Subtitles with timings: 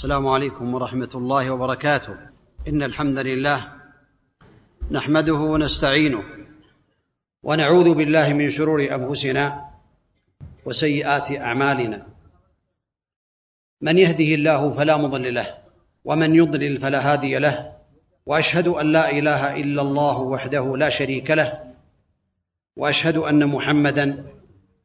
[0.00, 2.16] السلام عليكم ورحمة الله وبركاته.
[2.68, 3.68] إن الحمد لله
[4.90, 6.22] نحمده ونستعينه
[7.42, 9.64] ونعوذ بالله من شرور أنفسنا
[10.64, 12.06] وسيئات أعمالنا.
[13.80, 15.48] من يهده الله فلا مضل له
[16.04, 17.72] ومن يضلل فلا هادي له
[18.26, 21.74] وأشهد أن لا إله إلا الله وحده لا شريك له
[22.76, 24.24] وأشهد أن محمدا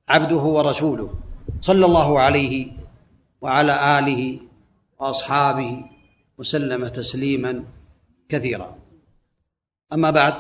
[0.09, 1.09] عبده ورسوله
[1.61, 2.67] صلى الله عليه
[3.41, 4.44] وعلى آله
[4.99, 5.83] وأصحابه
[6.37, 7.63] وسلم تسليما
[8.29, 8.77] كثيرا.
[9.93, 10.33] أما بعد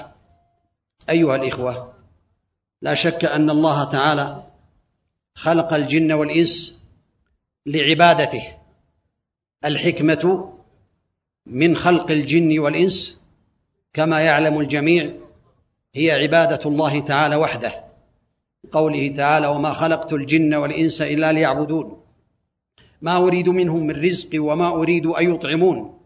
[1.09, 1.93] أيها الإخوة
[2.81, 4.43] لا شك أن الله تعالى
[5.35, 6.81] خلق الجن والإنس
[7.65, 8.57] لعبادته.
[9.65, 10.53] الحكمة
[11.45, 13.21] من خلق الجن والإنس
[13.93, 15.13] كما يعلم الجميع
[15.95, 17.83] هي عبادة الله تعالى وحده
[18.71, 22.04] قوله تعالى وما خلقت الجن والإنس إلا ليعبدون
[23.01, 25.99] ما أريد منهم من رزق وما أريد أن يطعمون.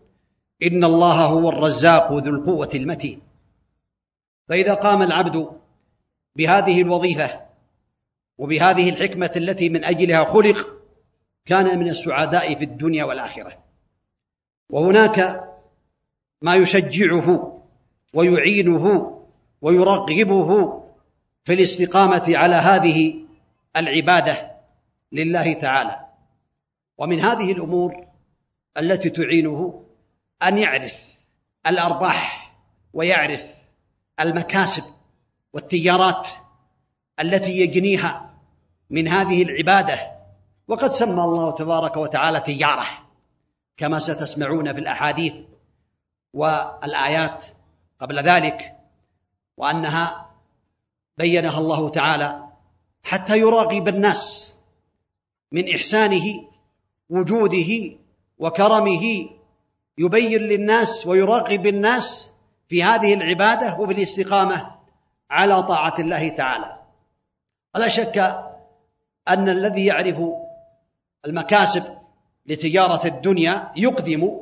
[0.64, 3.22] إن الله هو الرزاق ذو القوة المتين.
[4.50, 5.50] فإذا قام العبد
[6.36, 7.42] بهذه الوظيفة
[8.38, 10.76] وبهذه الحكمة التي من أجلها خلق
[11.45, 13.58] كان من السعداء في الدنيا والآخرة.
[14.70, 15.50] وهناك
[16.42, 17.60] ما يشجعه
[18.14, 19.16] ويعينه
[19.62, 20.80] ويرغبه
[21.44, 23.16] في الاستقامة على هذه
[23.76, 24.52] العبادة
[25.12, 26.09] لله تعالى.
[27.00, 28.08] ومن هذه الأمور
[28.78, 29.83] التي تعينه
[30.44, 30.95] أن يعرف
[31.67, 32.53] الأرباح
[32.94, 33.44] ويعرف
[34.19, 34.83] المكاسب
[35.53, 36.27] والتجارات
[37.20, 38.30] التي يجنيها
[38.89, 40.11] من هذه العبادة.
[40.67, 42.88] وقد سمى الله تبارك وتعالى تجاره
[43.77, 45.33] كما ستسمعون في الأحاديث
[46.33, 47.45] والآيات
[48.00, 48.75] قبل ذلك
[49.58, 50.31] وأنها
[51.17, 52.44] بينها الله تعالى
[53.03, 54.55] حتى يراقب الناس
[55.52, 56.50] من إحسانه
[57.10, 57.98] وجوده
[58.38, 59.30] وكرمه
[59.98, 62.32] يبين للناس ويراقب الناس
[62.68, 64.76] في هذه العبادة وفي الاستقامة
[65.32, 66.80] على طاعة الله تعالى.
[67.76, 68.17] ولا شك
[69.28, 70.22] أن الذي يعرف
[71.26, 71.83] المكاسب
[72.45, 74.39] لتجارة الدنيا يقدم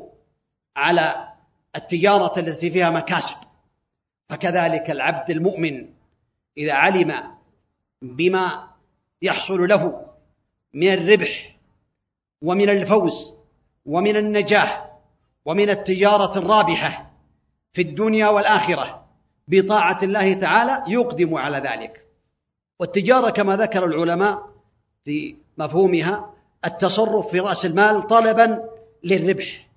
[0.75, 1.27] على
[1.75, 3.35] التجارة التي فيها مكاسب.
[4.29, 5.89] فكذلك العبد المؤمن
[6.57, 7.13] إذا علم
[8.01, 8.67] بما
[9.21, 10.05] يحصل له
[10.73, 11.56] من الربح
[12.41, 13.33] ومن الفوز
[13.85, 14.87] ومن النجاح
[15.45, 17.11] ومن التجارة الرابحة
[17.73, 19.05] في الدنيا والآخرة
[19.47, 22.05] بطاعة الله تعالى يقدم على ذلك.
[22.79, 24.49] والتجارة كما ذكر العلماء
[25.05, 26.33] في مفهومها
[26.65, 28.69] التصرف في رأس المال طلبا
[29.03, 29.67] للربح.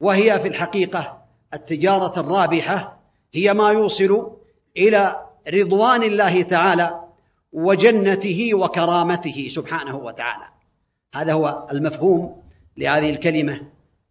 [0.00, 1.22] وهي في الحقيقة
[1.54, 2.98] التجارة الرابحة
[3.32, 4.36] هي ما يوصل
[4.76, 7.04] إلى رضوان الله تعالى
[7.52, 10.57] وجنته وكرامته سبحانه وتعالى.
[11.14, 12.42] هذا هو المفهوم
[12.76, 13.60] لهذه الكلمة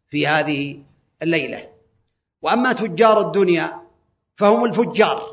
[0.09, 0.79] في هذه
[1.21, 1.69] الليلة.
[2.41, 3.81] وأما تجار الدنيا
[4.35, 5.23] فهم الفجار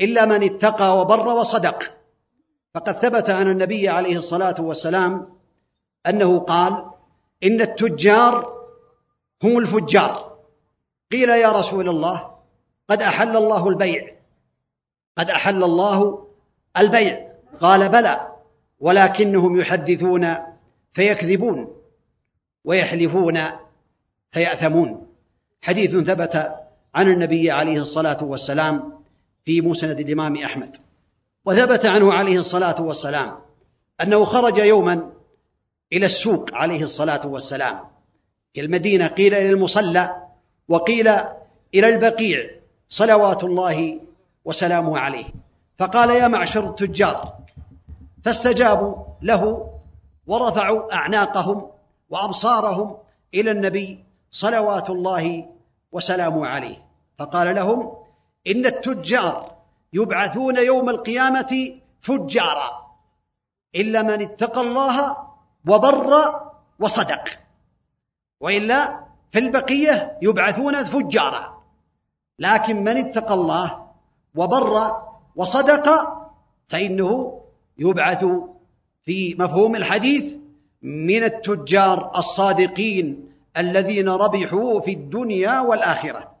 [0.00, 1.82] إلا من اتقى وبر وصدق.
[2.74, 5.38] فقد ثبت عن النبي عليه الصلاة والسلام
[6.06, 6.84] أنه قال
[7.44, 8.58] إن التجار
[9.42, 10.38] هم الفجار.
[11.12, 12.30] قيل يا رسول الله
[12.88, 14.16] قد أحل الله البيع.
[15.18, 16.26] قد أحل الله
[16.76, 17.28] البيع.
[17.60, 18.28] قال بلى
[18.80, 20.47] ولكنهم يحدثون
[20.92, 21.74] فيكذبون
[22.64, 23.38] ويحلفون
[24.30, 25.06] فيأثمون.
[25.62, 26.54] حديث ثبت
[26.94, 29.02] عن النبي عليه الصلاة والسلام
[29.44, 30.76] في مسند الإمام أحمد
[31.44, 33.38] وثبت عنه عليه الصلاة والسلام
[34.00, 35.10] أنه خرج يوما
[35.92, 37.80] إلى السوق عليه الصلاة والسلام
[38.54, 40.16] في المدينة قيل إلى المصلى
[40.68, 41.08] وقيل
[41.74, 42.50] إلى البقيع
[42.88, 44.00] صلوات الله
[44.44, 45.26] وسلامه عليه.
[45.78, 47.38] فقال يا معشر التجار
[48.24, 49.70] فاستجابوا له
[50.28, 51.70] ورفعوا أعناقهم
[52.10, 52.96] وأبصارهم
[53.34, 55.48] إلى النبي صلوات الله
[55.92, 56.84] وسلامه عليه.
[57.18, 57.96] فقال لهم
[58.46, 59.56] إن التجار
[59.92, 62.70] يبعثون يوم القيامة فجارا
[63.74, 65.16] إلا من اتقى الله
[65.68, 66.10] وبر
[66.80, 67.24] وصدق
[68.40, 71.62] وإلا في البقية يبعثون فجارا.
[72.38, 73.86] لكن من اتقى الله
[74.34, 74.92] وبر
[75.36, 75.86] وصدق
[76.68, 77.40] فإنه
[77.78, 78.24] يبعث
[79.08, 80.24] في مفهوم الحديث
[80.82, 86.32] من التجار الصادقين الذين ربحوا في الدنيا والآخرة.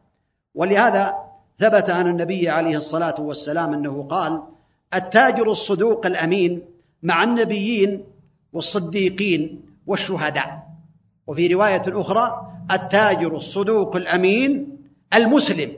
[0.54, 1.14] ولهذا
[1.58, 4.42] ثبت عن النبي عليه الصلاة والسلام أنه قال
[4.94, 6.62] التاجر الصدوق الأمين
[7.02, 8.04] مع النبيين
[8.52, 10.68] والصديقين والشهداء.
[11.26, 14.78] وفي رواية أخرى التاجر الصدوق الأمين
[15.14, 15.72] المسلم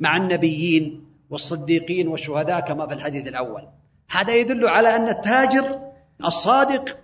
[0.00, 3.62] مع النبيين والصديقين والشهداء كما في الحديث الأول.
[4.10, 5.93] هذا يدل على أن التاجر
[6.24, 6.96] الصادق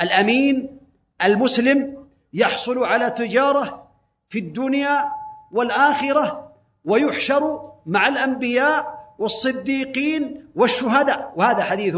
[0.00, 0.78] الأمين
[1.24, 3.88] المسلم يحصل على تجارة
[4.28, 5.04] في الدنيا
[5.52, 6.52] والآخرة
[6.84, 11.32] ويحشر مع الأنبياء والصديقين والشهداء.
[11.36, 11.96] وهذا حديث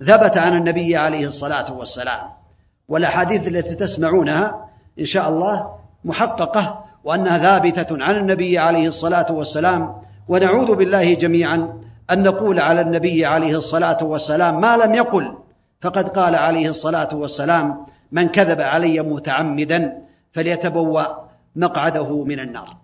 [0.00, 2.30] ثبت عن النبي عليه الصلاة والسلام.
[2.88, 4.68] والأحاديث التي تسمعونها
[4.98, 10.02] إن شاء الله محققة وأنها ثابتة عن النبي عليه الصلاة والسلام.
[10.28, 15.34] ونعوذ بالله جميعا أن نقول على النبي عليه الصلاة والسلام ما لم يقل
[15.82, 20.02] فقد قال عليه الصلاة والسلام من كذب علي متعمدا
[20.32, 21.06] فليتبوأ
[21.56, 22.76] مقعده من النار.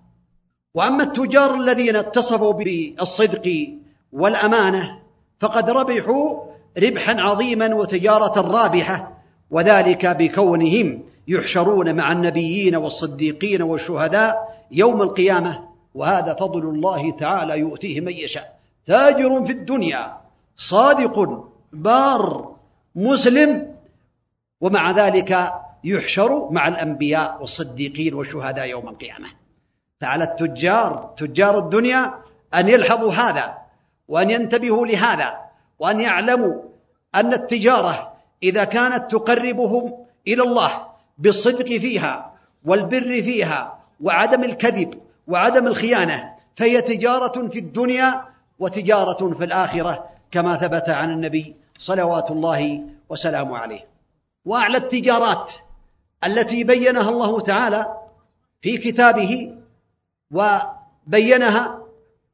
[0.74, 3.68] وأما التجار الذين اتصفوا بالصدق
[4.12, 4.98] والأمانة
[5.40, 6.44] فقد ربحوا
[6.78, 9.18] ربحا عظيما وتجارة رابحة
[9.50, 18.12] وذلك بكونهم يحشرون مع النبيين والصديقين والشهداء يوم القيامة وهذا فضل الله تعالى يؤتيه من
[18.12, 18.58] يشاء.
[18.86, 20.16] تاجر في الدنيا
[20.56, 22.57] صادق بار
[22.98, 23.74] مسلم
[24.60, 25.52] ومع ذلك
[25.84, 29.28] يحشر مع الأنبياء والصديقين والشهداء يوم القيامة.
[30.00, 32.14] فعلى التجار تجار الدنيا
[32.54, 33.58] أن يلحظوا هذا
[34.08, 35.38] وأن ينتبهوا لهذا
[35.78, 36.62] وأن يعلموا
[37.14, 38.12] أن التجارة
[38.42, 39.94] إذا كانت تقربهم
[40.28, 40.86] إلى الله
[41.18, 42.32] بالصدق فيها
[42.64, 44.94] والبر فيها وعدم الكذب
[45.28, 48.24] وعدم الخيانة فهي تجارة في الدنيا
[48.58, 53.88] وتجارة في الآخرة كما ثبت عن النبي صلوات الله وسلامه عليه.
[54.44, 55.52] واعلى التجارات
[56.24, 57.96] التي بينها الله تعالى
[58.60, 59.56] في كتابه
[60.30, 61.82] وبينها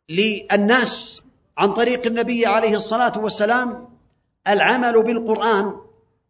[0.09, 1.23] للناس
[1.59, 3.89] عن طريق النبي عليه الصلاه والسلام
[4.49, 5.77] العمل بالقران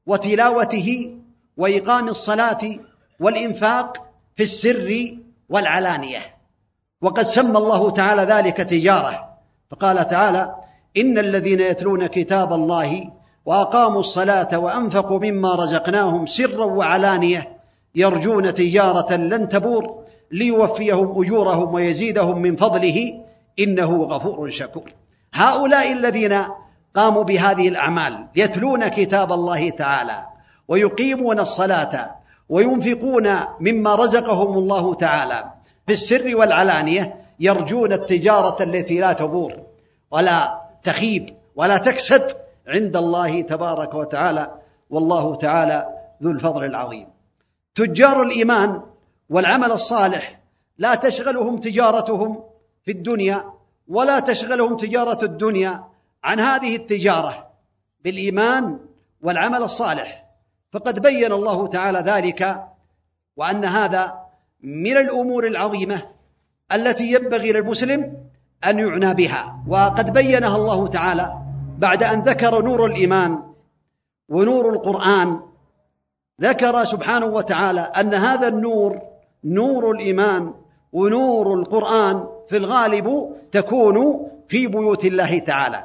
[0.06, 1.18] وتلاوته
[1.56, 2.78] واقام الصلاه
[3.20, 4.06] والانفاق
[4.36, 5.16] في السر
[5.48, 6.36] والعلانيه.
[7.00, 9.38] وقد سمى الله تعالى ذلك تجاره.
[9.70, 10.54] فقال تعالى
[10.96, 13.10] إن الذين يتلون كتاب الله
[13.46, 17.58] وأقاموا الصلاة وأنفقوا مما رزقناهم سرا وعلانية
[17.94, 23.24] يرجون تجارة لن تبور ليوفيهم أجورهم ويزيدهم من فضله
[23.58, 24.92] إنه غفور شكور.
[25.34, 26.38] هؤلاء الذين
[26.94, 30.26] قاموا بهذه الأعمال يتلون كتاب الله تعالى
[30.68, 32.10] ويقيمون الصلاة
[32.48, 33.30] وينفقون
[33.60, 35.44] مما رزقهم الله تعالى
[35.86, 39.52] في السر والعلانية يرجون التجارة التي لا تبور.
[40.10, 42.36] ولا تخيب ولا تكسد
[42.66, 44.54] عند الله تبارك وتعالى
[44.90, 45.88] والله تعالى
[46.22, 47.06] ذو الفضل العظيم.
[47.74, 48.82] تجار الإيمان
[49.30, 50.40] والعمل الصالح
[50.78, 52.42] لا تشغلهم تجارتهم
[52.84, 53.44] في الدنيا
[53.88, 55.84] ولا تشغلهم تجارة الدنيا
[56.24, 57.50] عن هذه التجارة
[58.04, 58.78] بالإيمان
[59.22, 60.24] والعمل الصالح.
[60.72, 62.64] فقد بين الله تعالى ذلك
[63.36, 64.24] وأن هذا
[64.60, 66.02] من الأمور العظيمة
[66.72, 68.24] التي ينبغي للمسلم
[68.70, 69.56] أن يعنى بها.
[69.68, 71.34] وقد بينها الله تعالى
[71.78, 73.38] بعد أن ذكر نور الإيمان
[74.28, 75.40] ونور القرآن.
[76.40, 78.98] ذكر سبحانه وتعالى أن هذا النور
[79.44, 80.54] نور الإيمان
[80.92, 85.84] ونور القرآن في الغالب تكون في بيوت الله تعالى.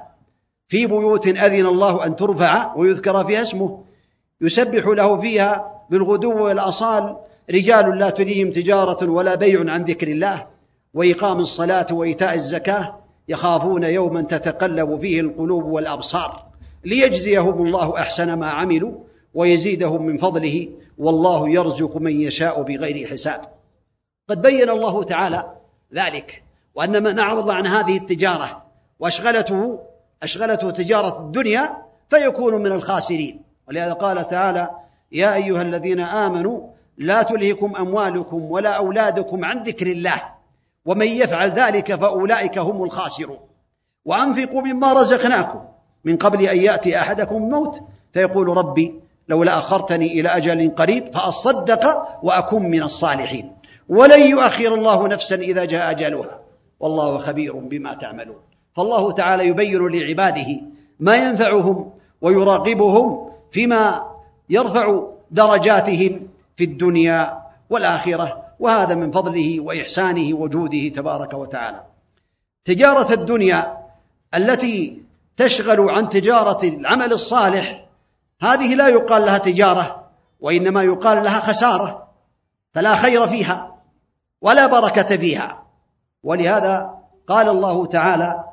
[0.67, 3.83] في بيوت أذن الله أن ترفع ويذكر فيها اسمه.
[4.41, 7.17] يسبح له فيها بالغدو والأصال.
[7.51, 10.58] رجال لا تليهم تجارة ولا بيع عن ذكر الله.
[10.93, 16.45] وإقام الصلاة وإيتاء الزكاة يخافون يوما تتقلب فيه القلوب والأبصار
[16.85, 18.91] ليجزيهم الله أحسن ما عملوا
[19.33, 23.41] ويزيدهم من فضله والله يرزق من يشاء بغير حساب.
[24.29, 25.51] قد بين الله تعالى
[25.93, 26.43] ذلك
[26.75, 28.63] وأن من أعرض عن هذه التجارة
[28.99, 29.79] واشغلته
[30.23, 31.77] أشغلته تجارة الدنيا
[32.09, 33.41] فيكون من الخاسرين.
[33.67, 34.69] ولهذا قال تعالى
[35.11, 36.67] يا أيها الذين آمنوا
[36.97, 40.21] لا تلهكم أموالكم ولا أولادكم عن ذكر الله
[40.85, 43.39] ومن يفعل ذلك فأولئك هم الخاسرون.
[44.05, 45.61] وأنفقوا مما رزقناكم.
[46.05, 47.81] من قبل أن يأتي أحدكم الموت
[48.13, 53.51] فيقول ربي لولا أخرتني إلى أجل قريب فأصدق وأكن من الصالحين.
[53.89, 56.39] ولن يؤخر الله نفسا إذا جاء أجلها.
[56.79, 58.41] والله خبير بما تعملون.
[58.75, 60.61] فالله تعالى يبين لعباده
[60.99, 64.09] ما ينفعهم ويراقبهم فيما
[64.49, 68.48] يرفع درجاتهم في الدنيا والآخرة.
[68.59, 71.83] وهذا من فضله وإحسانه وجوده تبارك وتعالى.
[72.65, 73.77] تجارة الدنيا
[74.35, 75.01] التي
[75.37, 77.85] تشغل عن تجارة العمل الصالح
[78.41, 80.03] هذه لا يقال لها تجارة
[80.39, 82.07] وإنما يقال لها خسارة
[82.73, 83.75] فلا خير فيها
[84.41, 85.63] ولا بركة فيها.
[86.23, 88.43] ولهذا قال الله تعالى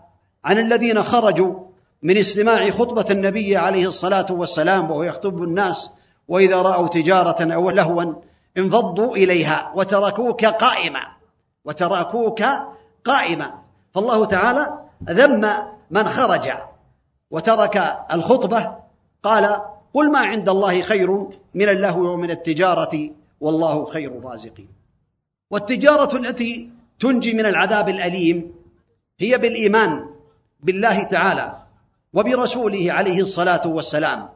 [0.44, 1.54] عن الذين خرجوا
[2.02, 5.90] من استماع خطبة النبي عليه الصلاة والسلام وهو يخطب الناس
[6.28, 8.14] وإذا رأوا تجارة أو لهوا
[8.58, 11.00] انفضوا إليها وتركوك قائما
[11.64, 12.42] وتركوك
[13.04, 13.54] قائما.
[13.94, 15.50] فالله تعالى ذم
[15.90, 16.48] من خرج
[17.30, 18.76] وترك الخطبة
[19.22, 19.62] قال
[19.94, 21.10] قل ما عند الله خير
[21.54, 23.10] من اللهو ومن التجارة
[23.40, 24.68] والله خير الرازقين.
[25.50, 28.54] والتجارة التي تنجي من العذاب الأليم
[29.20, 30.06] هي بالإيمان
[30.60, 31.62] بالله تعالى
[32.12, 34.28] وبرسوله عليه الصلاة والسلام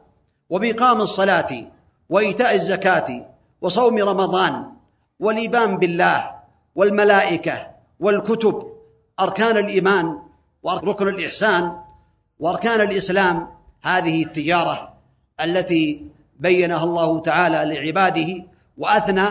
[0.49, 1.65] وبإقام الصلاة
[2.09, 3.30] وإيتاء الزكاة
[3.61, 4.71] وصوم رمضان
[5.19, 6.31] والإيمان بالله
[6.75, 7.67] والملائكة
[7.99, 8.71] والكتب
[9.19, 10.19] أركان الإيمان
[10.63, 11.75] وركن الإحسان
[12.39, 13.47] وأركان الإسلام
[13.81, 14.93] هذه التجارة
[15.41, 16.07] التي
[16.39, 18.45] بينها الله تعالى لعباده
[18.77, 19.27] وأثنى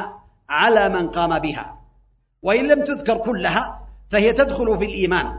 [0.49, 1.79] على من قام بها.
[2.43, 5.39] وإن لم تذكر كلها فهي تدخل في الإيمان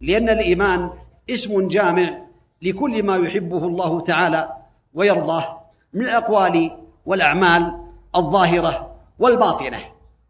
[0.00, 0.90] لأن الإيمان
[1.30, 2.18] اسم جامع
[2.62, 4.52] لكل ما يحبه الله تعالى
[4.94, 5.60] ويرضاه
[5.92, 6.70] من الأقوال
[7.06, 7.83] والأعمال
[8.16, 9.78] الظاهرة والباطنة.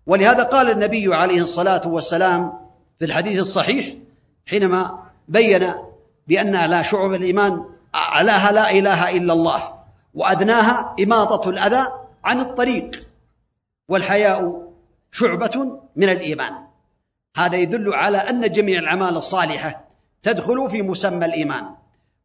[0.07, 2.53] ولهذا قال النبي عليه الصلاة والسلام
[2.99, 3.95] في الحديث الصحيح
[4.47, 4.99] حينما
[5.29, 5.75] بين
[6.27, 7.65] بأن لا شعب الإيمان
[7.95, 9.75] أعلاها لا إله إلا الله
[10.15, 11.87] وأدناها إماطة الأذى
[12.25, 13.09] عن الطريق
[13.89, 14.71] والحياء
[15.13, 16.53] شعبة من الإيمان.
[17.37, 19.85] هذا يدل على أن جميع الأعمال الصالحة
[20.23, 21.65] تدخل في مسمى الإيمان.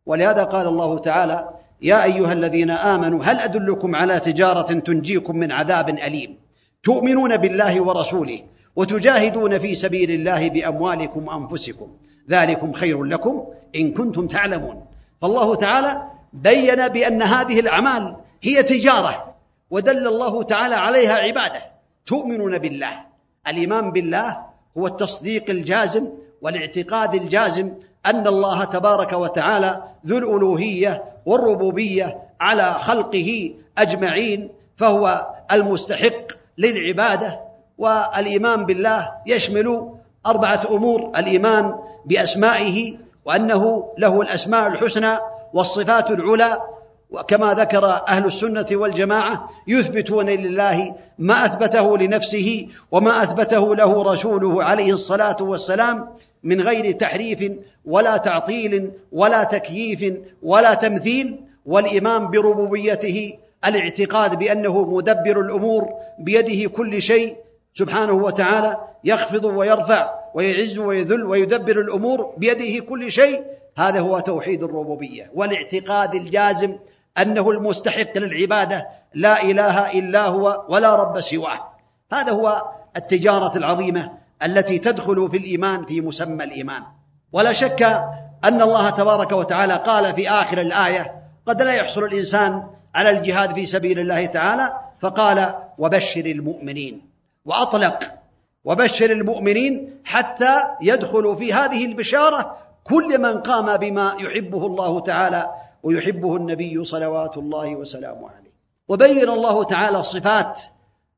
[0.06, 1.50] ولهذا قال الله تعالى
[1.82, 6.38] يا أيها الذين آمنوا هل أدلكم على تجارة تنجيكم من عذاب أليم؟
[6.84, 8.42] تؤمنون بالله ورسوله
[8.76, 11.88] وتجاهدون في سبيل الله بأموالكم وأنفسكم.
[12.30, 13.46] ذلكم خير لكم
[13.76, 14.86] إن كنتم تعلمون.
[15.22, 16.02] فالله تعالى
[16.34, 19.36] بين بأن هذه الأعمال هي تجارة
[19.70, 21.62] ودل الله تعالى عليها عبادة.
[22.06, 23.06] تؤمنون بالله.
[23.48, 24.38] الإيمان بالله
[24.78, 26.08] هو التصديق الجازم
[26.42, 27.72] والاعتقاد الجازم
[28.06, 37.40] أن الله تبارك وتعالى ذو الألوهية والربوبية على خلقه أجمعين فهو المستحق للعبادة
[37.78, 39.90] والإيمان بالله يشمل
[40.26, 41.76] أربعة أمور الإيمان
[42.06, 45.18] بأسمائه وأنه له الأسماء الحسنى
[45.54, 46.58] والصفات العلى
[47.12, 54.94] وكما ذكر أهل السنة والجماعة يثبتون لله ما أثبته لنفسه وما أثبته له رسوله عليه
[54.94, 56.10] الصلاة والسلام
[56.44, 57.52] من غير تحريف
[57.86, 63.34] ولا تعطيل ولا تكييف ولا تمثيل والايمان بربوبيته
[63.66, 67.36] الاعتقاد بأنه مدبر الأمور بيده كل شيء
[67.74, 73.44] سبحانه وتعالى يخفض ويرفع ويعز ويذل ويدبر الأمور بيده كل شيء
[73.78, 76.78] هذا هو توحيد الربوبية والاعتقاد الجازم
[77.18, 81.74] أنه المستحق للعبادة لا إله إلا هو ولا رب سواه.
[82.14, 82.64] هذا هو
[82.98, 84.12] التجارة العظيمة
[84.44, 86.84] التي تدخل في الإيمان في مسمى الإيمان.
[87.32, 87.84] ولا شك
[88.44, 93.66] أن الله تبارك وتعالى قال في آخر الآية قد لا يحصل الإنسان على الجهاد في
[93.66, 97.10] سبيل الله تعالى فقال وبشر المؤمنين
[97.46, 98.04] وأطلق
[98.66, 105.50] وبشر المؤمنين حتى يدخل في هذه البشارة كل من قام بما يحبه الله تعالى
[105.84, 108.54] ويحبه النبي صلوات الله وسلامه عليه.
[108.88, 110.62] وبين الله تعالى صفات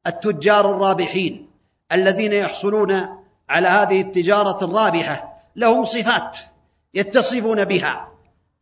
[0.08, 1.51] التجار الرابحين.
[1.94, 2.94] الذين يحصلون
[3.50, 6.38] على هذه التجارة الرابحة لهم صفات
[6.94, 8.08] يتصفون بها.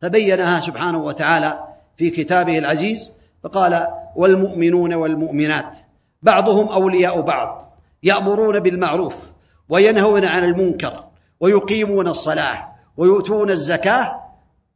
[0.02, 1.64] فبينها سبحانه وتعالى
[1.96, 3.12] في كتابه العزيز
[3.44, 5.78] فقال والمؤمنون والمؤمنات.
[6.22, 9.26] بعضهم أولياء بعض يأمرون بالمعروف
[9.68, 11.04] وينهون عن المنكر
[11.40, 14.20] ويقيمون الصلاة ويؤتون الزكاة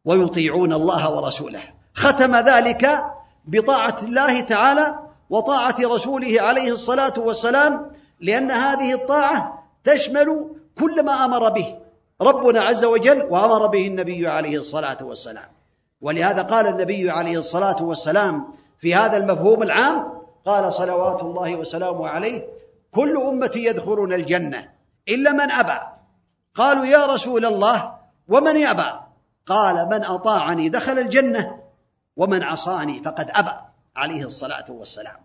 [0.04, 1.62] ويطيعون الله ورسوله.
[1.94, 3.04] ختم ذلك
[3.44, 4.98] بطاعة الله تعالى
[5.30, 7.90] وطاعة رسوله عليه الصلاة والسلام
[8.24, 11.78] لأن هذه الطاعة تشمل كل ما أمر به
[12.20, 15.48] ربنا عز وجل وأمر به النبي عليه الصلاة والسلام.
[16.00, 22.48] ولهذا قال النبي عليه الصلاة والسلام في هذا المفهوم العام قال صلوات الله وسلامه عليه
[22.90, 24.68] كل أمتي يدخلون الجنة
[25.08, 25.80] إلا من أبى.
[26.54, 27.94] قالوا يا رسول الله
[28.28, 29.00] ومن يأبى؟
[29.46, 31.62] قال من أطاعني دخل الجنة
[32.16, 33.56] ومن عصاني فقد أبى.
[33.96, 35.16] عليه الصلاة والسلام.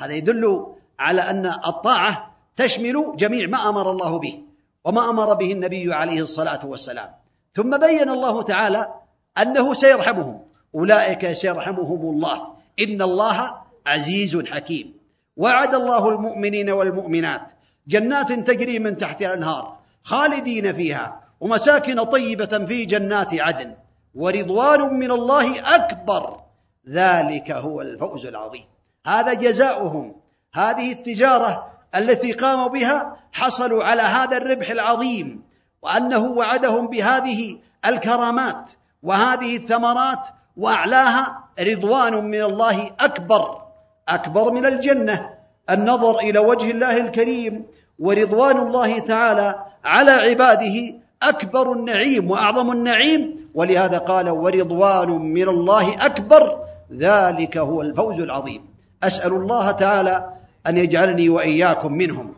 [0.00, 0.66] هذا يدل
[0.98, 4.42] على أن الطاعة تشمل جميع ما أمر الله به
[4.84, 7.08] وما أمر به النبي عليه الصلاة والسلام.
[7.54, 8.94] ثم بين الله تعالى
[9.42, 10.46] أنه سيرحمهم.
[10.74, 12.46] أولئك سيرحمهم الله.
[12.80, 13.54] إن الله
[13.86, 14.94] عزيز حكيم.
[15.36, 17.52] وعد الله المؤمنين والمؤمنات.
[17.88, 19.78] جنات تجري من تحتها الأنهار.
[20.02, 21.20] خالدين فيها.
[21.40, 23.74] ومساكن طيبة في جنات عدن.
[24.14, 26.40] ورضوان من الله أكبر.
[26.88, 28.64] ذلك هو الفوز العظيم.
[29.06, 30.16] هذا جزاؤهم.
[30.54, 35.42] هذه التجارة التي قاموا بها حصلوا على هذا الربح العظيم
[35.82, 38.70] وأنه وعدهم بهذه الكرامات
[39.02, 40.20] وهذه الثمرات
[40.56, 43.62] وأعلاها رضوان من الله أكبر
[44.08, 45.34] أكبر من الجنة
[45.70, 47.66] النظر إلى وجه الله الكريم
[47.98, 56.58] ورضوان الله تعالى على عباده أكبر النعيم وأعظم النعيم ولهذا قال ورضوان من الله أكبر
[56.92, 58.64] ذلك هو الفوز العظيم.
[59.02, 60.35] أسأل الله تعالى
[60.68, 62.34] أن يجعلني وإياكم منهم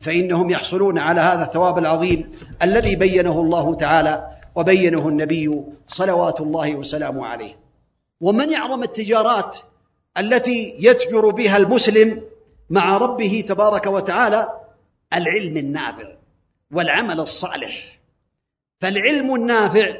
[0.00, 7.26] فإنهم يحصلون على هذا الثواب العظيم الذي بينه الله تعالى وبينه النبي صلوات الله وسلامه
[7.26, 7.56] عليه.
[8.20, 9.58] ومن اعظم التجارات
[10.18, 12.22] التي يتجر بها المسلم
[12.70, 14.48] مع ربه تبارك وتعالى؟
[15.14, 16.08] العلم النافع
[16.72, 17.98] والعمل الصالح.
[18.80, 19.94] فالعلم النافع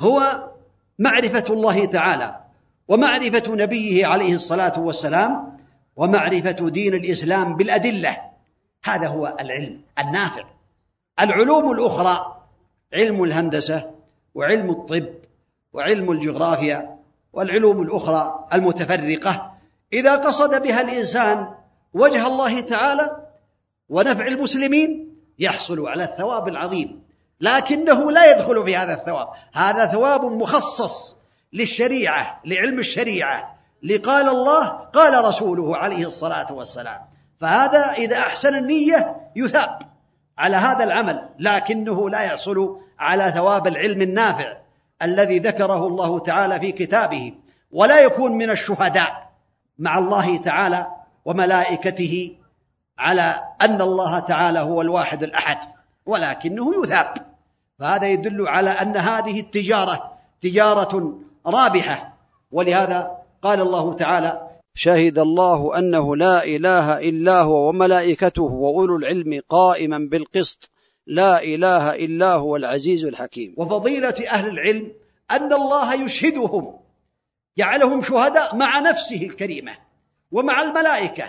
[0.00, 0.48] هو
[0.98, 2.40] معرفة الله تعالى
[2.88, 5.59] ومعرفة نبيه عليه الصلاة والسلام
[6.00, 8.16] ومعرفة دين الإسلام بالأدلة.
[8.84, 10.44] هذا هو العلم النافع.
[11.20, 12.42] العلوم الأخرى
[12.94, 13.90] علم الهندسة
[14.34, 15.08] وعلم الطب
[15.72, 16.96] وعلم الجغرافيا
[17.32, 19.52] والعلوم الأخرى المتفرقة.
[19.92, 21.48] إذا قصد بها الإنسان
[21.94, 23.26] وجه الله تعالى
[23.88, 27.02] ونفع المسلمين يحصل على الثواب العظيم.
[27.40, 29.28] لكنه لا يدخل في هذا الثواب.
[29.52, 31.16] هذا ثواب مخصص
[31.52, 33.59] للشريعة لعلم الشريعة.
[33.82, 37.00] لقال الله قال رسوله عليه الصلاة والسلام.
[37.40, 39.78] فهذا إذا أحسن النية يثاب
[40.38, 44.56] على هذا العمل لكنه لا يحصل على ثواب العلم النافع
[45.02, 47.32] الذي ذكره الله تعالى في كتابه.
[47.72, 49.30] ولا يكون من الشهداء
[49.78, 50.86] مع الله تعالى
[51.24, 52.36] وملائكته
[52.98, 55.58] على أن الله تعالى هو الواحد الأحد
[56.06, 57.14] ولكنه يثاب.
[57.78, 62.14] فهذا يدل على أن هذه التجارة تجارة رابحة
[62.52, 69.98] ولهذا قال الله تعالى شهد الله أنه لا إله إلا هو وملائكته وأولو العلم قائما
[69.98, 70.70] بالقسط.
[71.06, 73.54] لا إله إلا هو العزيز الحكيم.
[73.56, 74.92] وفضيلة أهل العلم
[75.30, 76.74] أن الله يشهدهم
[77.58, 79.72] جعلهم شهداء مع نفسه الكريمة
[80.32, 81.24] ومع الملائكة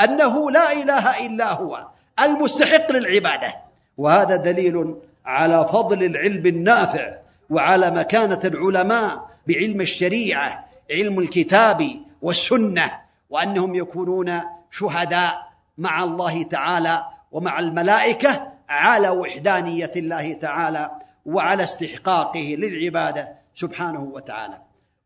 [0.00, 1.86] أنه لا إله إلا هو
[2.20, 3.54] المستحق للعبادة.
[3.96, 4.94] وهذا دليل
[5.24, 7.14] على فضل العلم النافع
[7.50, 11.90] وعلى مكانة العلماء بعلم الشريعة علم الكتاب
[12.22, 12.92] والسنة
[13.30, 14.40] وأنهم يكونون
[14.70, 20.90] شهداء مع الله تعالى ومع الملائكة على وحدانية الله تعالى
[21.26, 24.58] وعلى استحقاقه للعبادة سبحانه وتعالى.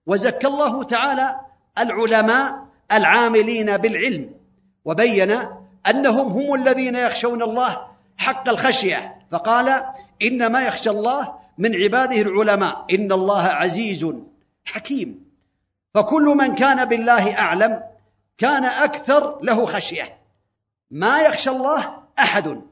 [0.06, 1.40] وزكى الله تعالى
[1.78, 4.30] العلماء العاملين بالعلم
[4.84, 5.38] وبين
[5.90, 7.86] أنهم هم الذين يخشون الله
[8.18, 9.82] حق الخشية فقال
[10.22, 14.14] إنما يخشى الله من عباده العلماء إن الله عزيز
[14.64, 15.29] حكيم
[15.94, 17.82] فكل من كان بالله أعلم
[18.38, 20.18] كان أكثر له خشية.
[20.90, 22.62] ما يخشى الله أحد.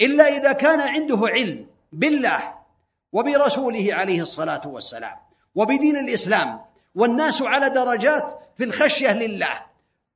[0.00, 2.54] إلا إذا كان عنده علم بالله
[3.12, 5.16] وبرسوله عليه الصلاة والسلام
[5.54, 6.60] وبدين الإسلام
[6.94, 9.66] والناس على درجات في الخشية لله.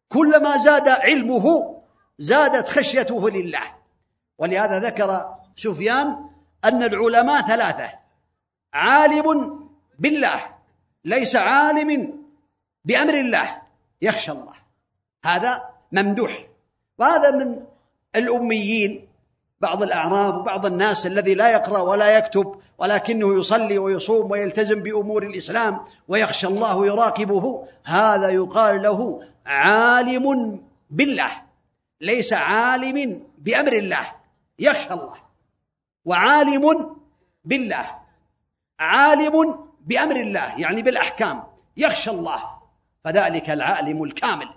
[0.09, 1.77] كلما زاد علمه
[2.19, 3.77] زادت خشيته لله.
[4.39, 6.31] ولهذا ذكر سفيان
[6.65, 7.93] أن العلماء ثلاثة
[8.73, 9.61] عالم
[9.99, 10.56] بالله
[11.07, 12.19] ليس عالم
[12.85, 13.63] بأمر الله.
[14.03, 14.55] يخشى الله.
[15.25, 16.47] هذا ممدوح.
[16.99, 17.65] وهذا من
[18.17, 19.09] الأميين.
[19.61, 25.81] بعض الأعراب وبعض الناس الذي لا يقرأ ولا يكتب ولكنه يصلي ويصوم ويلتزم بأمور الإسلام
[26.09, 27.69] ويخشى الله ويراقبه.
[27.85, 31.31] هذا يقال له عالم بالله.
[32.01, 34.13] ليس عالم بأمر الله.
[34.59, 35.15] يخشى الله.
[36.05, 36.97] وعالم
[37.45, 37.87] بالله.
[38.81, 41.43] عالم بأمر الله يعني بالأحكام.
[41.77, 42.43] يخشى الله
[43.05, 44.49] فذلك العالم الكامل.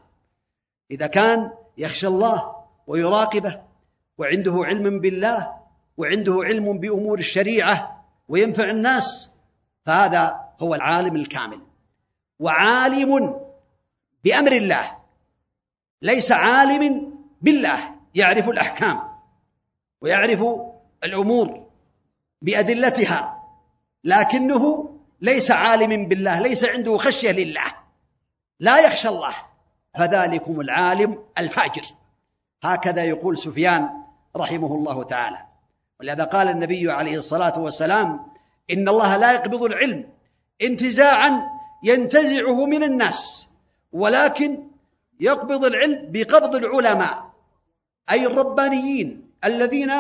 [0.92, 2.56] إذا كان يخشى الله
[2.88, 3.62] ويراقبه
[4.18, 5.54] وعنده علم بالله
[5.98, 9.34] وعنده علم بأمور الشريعة وينفع الناس
[9.86, 11.62] فهذا هو العالم الكامل.
[12.40, 13.42] وعالم
[14.24, 14.98] بأمر الله
[16.02, 18.00] ليس عالم بالله.
[18.16, 19.02] يعرف الأحكام
[20.02, 20.46] ويعرف
[21.04, 21.68] الأمور
[22.42, 23.44] بأدلتها
[24.04, 27.76] لكنه ليس عالم بالله ليس عنده خشية لله.
[28.60, 29.34] لا يخشى الله.
[29.98, 31.86] فذلكم العالم الفاجر.
[32.64, 33.90] هكذا يقول سفيان
[34.36, 35.38] رحمه الله تعالى.
[36.00, 38.26] ولهذا قال النبي عليه الصلاة والسلام
[38.72, 40.10] إن الله لا يقبض العلم.
[40.62, 41.44] انتزاعا
[41.84, 43.50] ينتزعه من الناس
[43.92, 44.64] ولكن
[45.20, 47.30] يقبض العلم بقبض العلماء
[48.12, 49.92] أي الربانيين الذين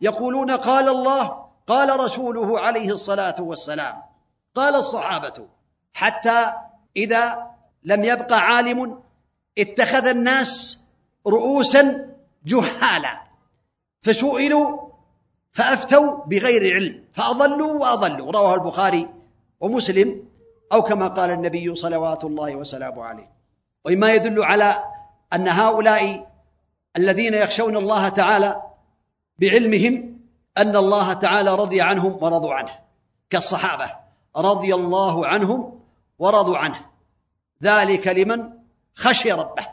[0.00, 4.11] يقولون قال الله قال رسوله عليه الصلاة والسلام.
[4.54, 5.48] قال الصحابة
[5.94, 6.52] حتى
[6.96, 7.50] إذا
[7.84, 9.02] لم يبق عالم
[9.58, 10.84] اتخذ الناس
[11.26, 12.10] رؤوسا
[12.44, 13.22] جهالا
[14.02, 14.92] فسئلوا
[15.52, 18.32] فأفتوا بغير علم فأضلوا وأضلوا.
[18.32, 19.08] رواه البخاري
[19.60, 20.28] ومسلم
[20.72, 23.32] أو كما قال النبي صلوات الله وسلامه عليه.
[23.84, 24.84] ومما يدل على
[25.32, 26.32] أن هؤلاء
[26.96, 28.62] الذين يخشون الله تعالى
[29.38, 30.18] بعلمهم
[30.58, 32.78] أن الله تعالى رضي عنهم ورضوا عنه
[33.30, 34.01] كالصحابة.
[34.36, 35.80] رضي الله عنهم
[36.18, 36.86] ورضوا عنه.
[37.62, 38.52] ذلك لمن
[38.94, 39.68] خشي ربه.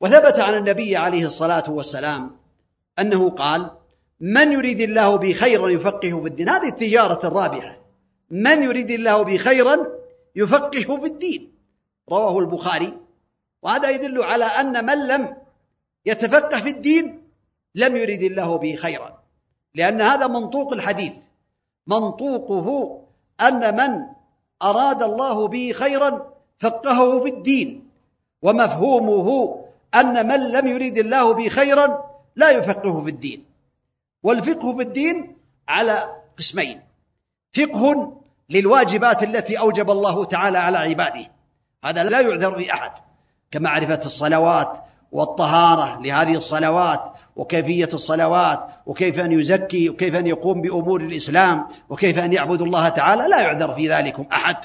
[0.00, 2.36] وثبت عن النبي عليه الصلاة والسلام
[2.98, 3.70] أنه قال
[4.20, 7.78] من يريد الله به خيرا يفقهه في الدين؟ هذه التجارة الرابحة.
[8.30, 9.78] من يريد الله به خيرا
[10.36, 11.52] يفقهه في الدين؟
[12.10, 13.00] رواه البخاري.
[13.62, 15.36] وهذا يدل على أن من لم
[16.06, 17.28] يتفقه في الدين
[17.74, 19.22] لم يرد الله به خيرا.
[19.74, 21.12] لأن هذا منطوق الحديث.
[21.86, 22.98] منطوقه
[23.40, 24.06] أن من
[24.62, 27.88] أراد الله به خيرا فقهه في الدين
[28.42, 29.58] ومفهومه
[29.94, 32.04] أن من لم يريد الله به خيرا
[32.36, 33.44] لا يفقهه في الدين.
[34.22, 35.36] والفقه في الدين
[35.68, 36.80] على قسمين.
[37.52, 38.12] فقه
[38.50, 41.30] للواجبات التي أوجب الله تعالى على عباده.
[41.84, 42.92] هذا لا يعذر في أحد
[43.50, 51.66] كمعرفة الصلوات والطهارة لهذه الصلوات وكيفية الصلوات وكيف أن يزكي وكيف أن يقوم بأمور الإسلام
[51.88, 54.56] وكيف أن يعبد الله تعالى لا يعذر في ذلكم أحد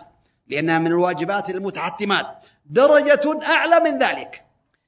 [0.47, 2.25] لأنها من الواجبات المتحتمات.
[2.65, 4.43] درجة أعلى من ذلك.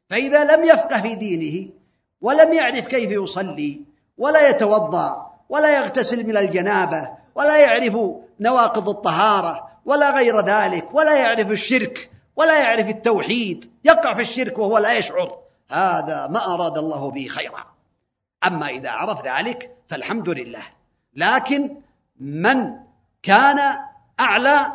[0.09, 1.69] فإذا لم يفقه في دينه
[2.21, 3.81] ولم يعرف كيف يصلي
[4.17, 7.97] ولا يتوضأ ولا يغتسل من الجنابة ولا يعرف
[8.39, 14.77] نواقض الطهارة ولا غير ذلك ولا يعرف الشرك ولا يعرف التوحيد يقع في الشرك وهو
[14.77, 15.37] لا يشعر.
[15.69, 17.74] هذا ما أراد الله به خيرا.
[18.47, 20.63] أما إذا عرف ذلك فالحمد لله.
[21.15, 21.75] لكن
[22.19, 22.73] من
[23.23, 23.59] كان
[24.19, 24.71] أعلى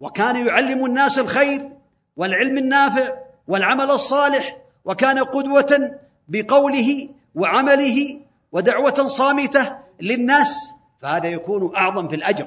[0.00, 1.70] وكان يعلم الناس الخير
[2.16, 3.14] والعلم النافع
[3.48, 8.20] والعمل الصالح وكان قدوة بقوله وعمله
[8.52, 12.46] ودعوة صامتة للناس فهذا يكون أعظم في الأجر.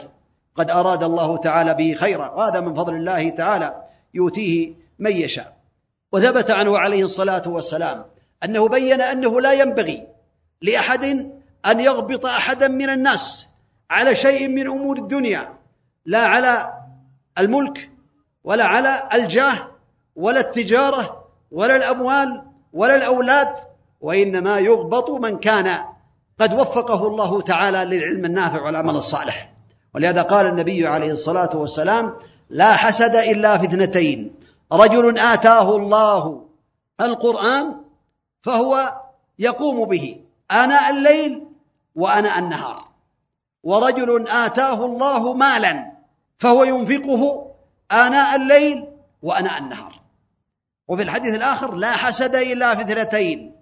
[0.55, 5.57] قد أراد الله تعالى به خيرا وهذا من فضل الله تعالى يؤتيه من يشاء.
[6.11, 8.05] وثبت عنه عليه الصلاة والسلام
[8.43, 10.07] أنه بين أنه لا ينبغي
[10.63, 11.03] لأحد
[11.65, 13.49] أن يغبط أحدا من الناس
[13.89, 15.53] على شيء من أمور الدنيا
[16.05, 16.73] لا على
[17.37, 17.89] الملك
[18.43, 19.67] ولا على الجاه
[20.15, 22.41] ولا التجارة ولا الأموال
[22.73, 23.55] ولا الأولاد
[24.01, 25.79] وإنما يغبط من كان
[26.39, 29.53] قد وفقه الله تعالى للعلم النافع والعمل الصالح.
[29.95, 32.13] ولهذا قال النبي عليه الصلاة والسلام
[32.49, 34.35] لا حسد إلا في اثنتين
[34.71, 36.45] رجل آتاه الله
[37.01, 37.75] القرآن
[38.41, 39.01] فهو
[39.39, 40.22] يقوم به.
[40.53, 41.47] آناء الليل
[41.95, 42.87] وأناء النهار.
[43.63, 45.91] ورجل آتاه الله مالا
[46.39, 47.51] فهو ينفقه
[47.91, 48.87] آناء الليل
[49.21, 50.01] وأناء النهار.
[50.87, 53.55] وفي الحديث الآخر لا حسد إلا في اثنتين.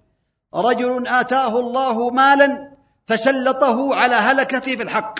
[0.56, 2.72] رجل آتاه الله مالا
[3.08, 5.20] فسلطه على هلكته في الحق.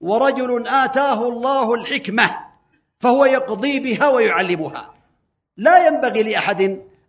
[0.00, 2.36] ورجل آتاه الله الحكمة
[3.00, 4.94] فهو يقضي بها ويعلمها.
[5.56, 6.62] لا ينبغي لأحد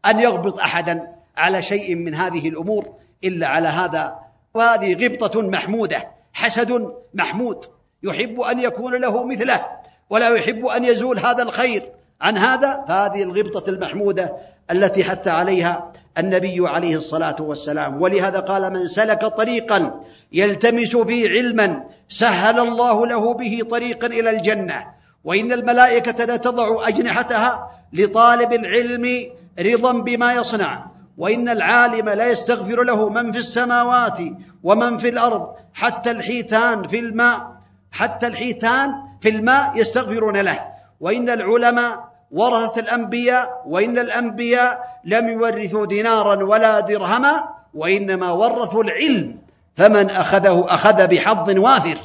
[0.05, 3.02] أن يغبط أحدا على شيء من هذه الأمور.
[3.23, 4.15] إلا على هذا.
[4.53, 7.65] وهذه غبطة محمودة حسد محمود.
[8.03, 9.65] يحب أن يكون له مثله
[10.09, 11.83] ولا يحب أن يزول هذا الخير
[12.21, 12.85] عن هذا.
[12.87, 14.33] فهذه الغبطة المحمودة
[14.71, 18.01] التي حث عليها النبي عليه الصلاة والسلام.
[18.01, 24.87] ولهذا قال من سلك طريقا يلتمس فيه علما سهل الله له به طريقا إلى الجنة.
[25.23, 30.92] وإن الملائكة لتضع أجنحتها لطالب العلم رضا بما يصنع.
[31.17, 34.19] وإن العالم لا يستغفر له من في السماوات
[34.63, 37.53] ومن في الأرض حتى الحيتان في الماء
[37.91, 40.59] حتى الحيتان في الماء يستغفرون له.
[40.99, 49.37] وإن العلماء ورثة الأنبياء وإن الأنبياء لم يورثوا دينارا ولا درهما وإنما ورثوا العلم
[49.75, 51.97] فمن أخذه أخذ بحظ وافر.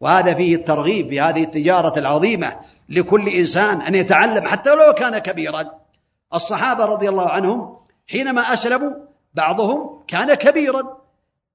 [0.00, 2.56] وهذا فيه الترغيب في هذه التجارة العظيمة
[2.88, 5.64] لكل إنسان أن يتعلم حتى لو كان كبيرا.
[6.34, 7.77] الصحابة رضي الله عنهم
[8.10, 8.92] حينما أسلموا
[9.34, 10.98] بعضهم كان كبيرا.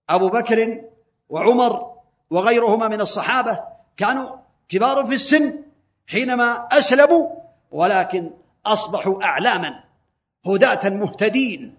[0.09, 0.81] أبو بكر
[1.29, 1.91] وعمر
[2.29, 3.59] وغيرهما من الصحابة
[3.97, 4.29] كانوا
[4.69, 5.59] كبار في السن
[6.07, 7.29] حينما أسلموا
[7.71, 8.31] ولكن
[8.65, 9.83] أصبحوا أعلاما
[10.45, 11.75] هداة مهتدين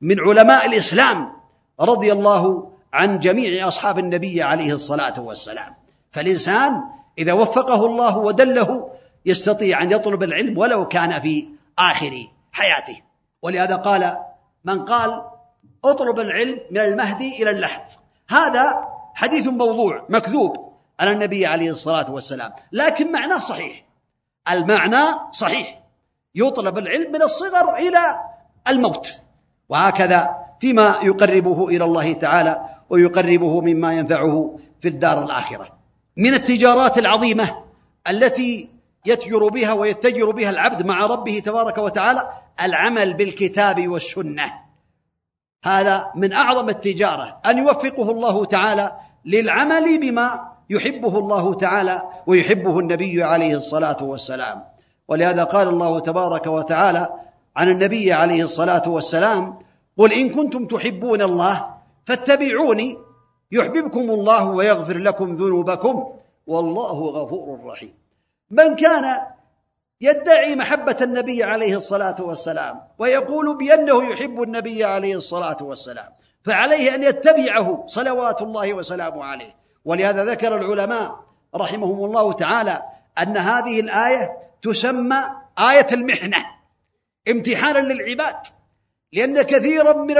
[0.00, 1.32] من علماء الإسلام
[1.80, 5.74] رضي الله عن جميع أصحاب النبي عليه الصلاة والسلام.
[6.10, 6.82] فالإنسان
[7.18, 8.90] إذا وفقه الله ودله
[9.26, 13.07] يستطيع أن يطلب العلم ولو كان في آخر حياته.
[13.42, 14.18] ولهذا قال
[14.64, 15.22] من قال
[15.84, 17.82] اطلب العلم من المهدي إلى اللحد.
[18.28, 23.84] هذا حديث موضوع مكذوب على النبي عليه الصلاة والسلام لكن معناه صحيح.
[24.50, 25.80] المعنى صحيح.
[26.34, 27.98] يطلب العلم من الصغر إلى
[28.68, 29.20] الموت.
[29.68, 35.68] وهكذا فيما يقربه إلى الله تعالى ويقربه مما ينفعه في الدار الآخرة.
[36.16, 37.64] من التجارات العظيمة
[38.08, 44.52] التي يتجر بها ويتجر بها العبد مع ربه تبارك وتعالى العمل بالكتاب والسنة.
[45.64, 47.40] هذا من أعظم التجارة.
[47.46, 48.92] أن يوفقه الله تعالى
[49.24, 54.64] للعمل بما يحبه الله تعالى ويحبه النبي عليه الصلاة والسلام.
[55.08, 57.08] ولهذا قال الله تبارك وتعالى
[57.56, 59.58] عن النبي عليه الصلاة والسلام
[59.98, 61.74] قل إن كنتم تحبون الله
[62.06, 62.98] فاتبعوني
[63.52, 66.12] يحببكم الله ويغفر لكم ذنوبكم
[66.46, 67.94] والله غفور رحيم.
[68.50, 69.18] من كان
[70.00, 76.08] يدعي محبة النبي عليه الصلاة والسلام ويقول بأنه يحب النبي عليه الصلاة والسلام
[76.44, 79.54] فعليه أن يتبعه صلوات الله وسلامه عليه.
[79.84, 81.20] ولهذا ذكر العلماء
[81.54, 82.82] رحمهم الله تعالى
[83.18, 85.20] أن هذه الآية تسمى
[85.58, 86.46] آية المحنة
[87.28, 88.36] امتحانا للعباد
[89.12, 90.16] لأن كثيرا من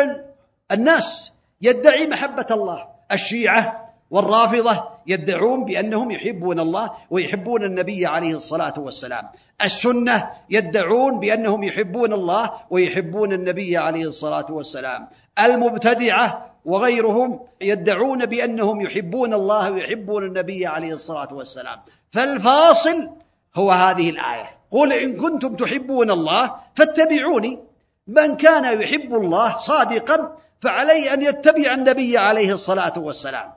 [0.73, 9.29] الناس يدعي محبة الله الشيعة والرافضة يدعون بأنهم يحبون الله ويحبون النبي عليه الصلاة والسلام.
[9.65, 15.09] السنة يدعون بأنهم يحبون الله ويحبون النبي عليه الصلاة والسلام.
[15.39, 21.79] المبتدعة وغيرهم يدعون بأنهم يحبون الله ويحبون النبي عليه الصلاة والسلام.
[22.13, 23.11] فالفاصل
[23.57, 24.59] هو هذه الآية.
[24.71, 27.59] قل إن كنتم تحبون الله فاتبعوني.
[28.07, 33.53] من كان يحب الله صادقا فعليه أن يتبع النبي عليه الصلاة والسلام.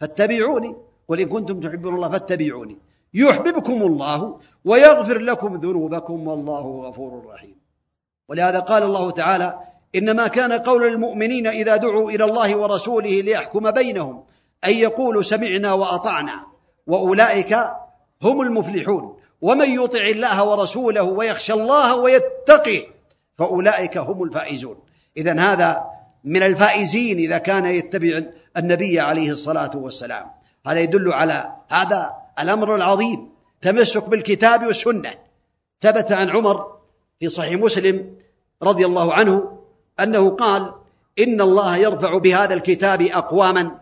[0.00, 0.85] فاتبعوني.
[1.08, 2.78] قل إن كنتم تحبون الله فاتبعوني.
[3.14, 7.56] يحببكم الله ويغفر لكم ذنوبكم والله غفور رحيم.
[8.28, 9.58] ولهذا قال الله تعالى
[9.94, 14.24] إنما كان قول المؤمنين إذا دعوا إلى الله ورسوله ليحكم بينهم
[14.64, 16.46] أن يقولوا سمعنا وأطعنا
[16.86, 17.58] وأولئك
[18.22, 19.16] هم المفلحون.
[19.42, 22.82] ومن يطع الله ورسوله ويخشى الله ويتقه
[23.38, 24.76] فأولئك هم الفائزون.
[25.16, 25.84] اذا هذا
[26.24, 28.22] من الفائزين إذا كان يتبع
[28.56, 30.35] النبي عليه الصلاة والسلام.
[30.66, 33.30] هذا يدل على هذا الأمر العظيم.
[33.60, 35.14] تمسك بالكتاب والسنة.
[35.80, 36.78] ثبت عن عمر
[37.20, 38.16] في صحيح مسلم
[38.62, 39.62] رضي الله عنه
[40.00, 40.74] أنه قال
[41.18, 43.80] إن الله يرفع بهذا الكتاب أقواما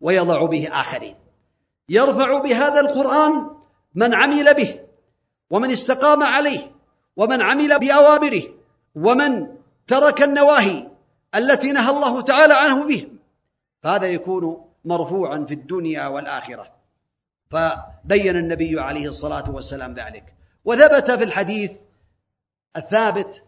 [0.00, 1.14] ويضع به آخرين.
[1.88, 3.50] يرفع بهذا القرآن
[3.94, 4.80] من عمل به
[5.50, 6.70] ومن استقام عليه
[7.16, 8.42] ومن عمل بأوامره
[8.94, 9.46] ومن
[9.86, 10.88] ترك النواهي
[11.34, 13.18] التي نهى الله تعالى عنه بهم.
[13.82, 16.72] فهذا يكون مرفوعا في الدنيا والآخرة.
[17.50, 20.34] فبين النبي عليه الصلاة والسلام ذلك.
[20.64, 21.72] وثبت في الحديث
[22.76, 23.42] الثابت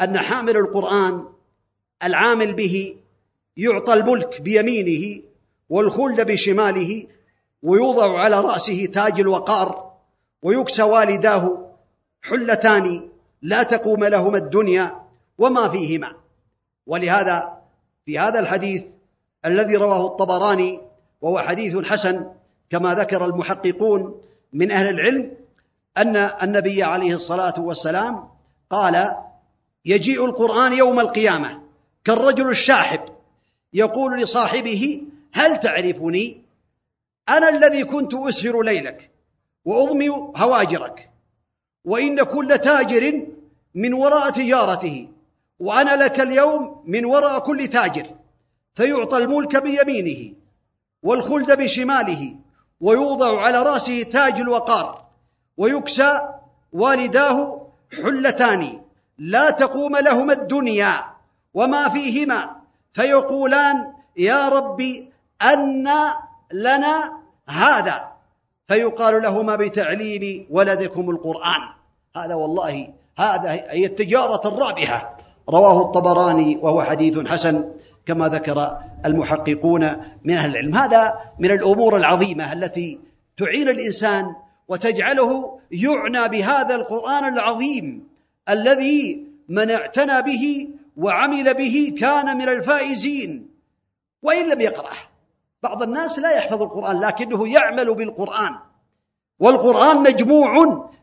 [0.00, 1.28] أن حامل القرآن
[2.02, 2.96] العامل به
[3.56, 5.22] يعطى الملك بيمينه
[5.68, 7.06] والخلد بشماله
[7.62, 9.98] ويوضع على رأسه تاج الوقار
[10.42, 11.74] ويكسى والداه
[12.22, 13.08] حلتان
[13.42, 15.02] لا تقوم لهما الدنيا
[15.38, 16.16] وما فيهما.
[16.86, 17.62] ولهذا
[18.06, 18.84] في هذا الحديث
[19.46, 20.80] الذي رواه الطبراني
[21.20, 22.30] وهو حديث حسن
[22.70, 24.20] كما ذكر المحققون
[24.52, 25.32] من أهل العلم
[25.96, 28.28] أن النبي عليه الصلاة والسلام
[28.70, 29.16] قال
[29.84, 31.62] يجيء القرآن يوم القيامة
[32.04, 33.00] كالرجل الشاحب
[33.72, 36.42] يقول لصاحبه هل تعرفني؟
[37.28, 39.10] أنا الذي كنت أسهر ليلك
[39.64, 41.10] وأضمي هواجرك
[41.84, 43.26] وإن كل تاجر
[43.74, 45.08] من وراء تجارته
[45.60, 48.06] وأنا لك اليوم من وراء كل تاجر.
[48.78, 50.34] فيعطى الملك بيمينه
[51.02, 52.36] والخلد بشماله
[52.80, 55.04] ويوضع على رأسه تاج الوقار
[55.56, 56.20] ويكسى
[56.72, 57.66] والداه
[58.02, 58.80] حلتان
[59.18, 61.04] لا تقوم لهما الدنيا
[61.54, 62.56] وما فيهما
[62.92, 64.80] فيقولان يا رب
[65.42, 65.88] أن
[66.52, 67.12] لنا
[67.48, 68.08] هذا.
[68.68, 71.60] فيقال لهما بتعليم ولدكم القرآن.
[72.16, 72.88] هذا والله
[73.18, 75.16] هذا هي التجارة الرابحة.
[75.48, 77.70] رواه الطبراني وهو حديث حسن.
[78.08, 79.82] كما ذكر المحققون
[80.24, 80.74] من أهل العلم.
[80.74, 83.00] هذا من الأمور العظيمة التي
[83.36, 84.24] تعين الإنسان
[84.68, 88.08] وتجعله يعنى بهذا القرآن العظيم
[88.48, 93.48] الذي من اعتنى به وعمل به كان من الفائزين.
[94.22, 94.98] وإن لم يقرأه
[95.62, 98.54] بعض الناس لا يحفظ القرآن لكنه يعمل بالقرآن.
[99.40, 100.52] والقرآن مجموع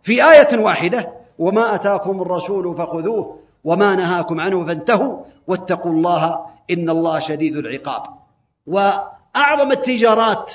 [0.03, 7.19] في آية واحدة وما أتاكم الرسول فخذوه وما نهاكم عنه فانتهوا واتقوا الله إن الله
[7.19, 8.03] شديد العقاب.
[8.67, 10.51] وأعظم التجارات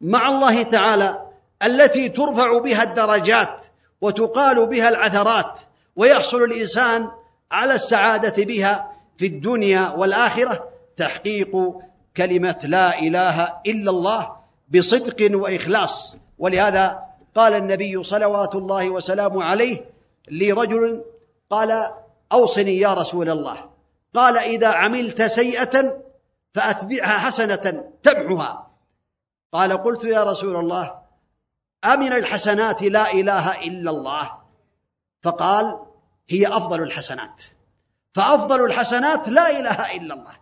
[0.00, 1.26] مع الله تعالى
[1.62, 3.64] التي ترفع بها الدرجات
[4.00, 5.60] وتقال بها العثرات
[5.96, 7.08] ويحصل الإنسان
[7.50, 11.56] على السعادة بها في الدنيا والآخرة تحقيق
[12.16, 14.36] كلمة لا إله إلا الله
[14.74, 16.16] بصدق وإخلاص.
[16.38, 17.02] ولهذا
[17.34, 19.84] قال النبي صلوات الله وسلامه عليه
[20.30, 21.04] لرجل
[21.50, 21.90] قال
[22.32, 23.71] أوصني يا رسول الله.
[24.14, 26.02] قال إذا عملت سيئة
[26.54, 28.70] فأتبعها حسنة تمحها
[29.52, 31.02] قال قلت يا رسول الله
[31.84, 34.38] أمن الحسنات لا إله إلا الله؟
[35.22, 35.78] فقال
[36.28, 37.44] هي أفضل الحسنات.
[38.12, 40.36] فأفضل الحسنات لا إله إلا الله.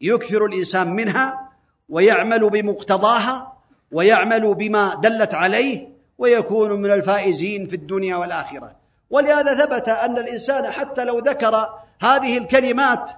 [0.00, 1.52] يكثر الإنسان منها
[1.88, 3.56] ويعمل بمقتضاها
[3.92, 5.88] ويعمل بما دلت عليه
[6.18, 8.76] ويكون من الفائزين في الدنيا والآخرة.
[9.10, 11.68] ولهذا ثبت أن الإنسان حتى لو ذكر
[12.00, 13.10] هذه الكلمات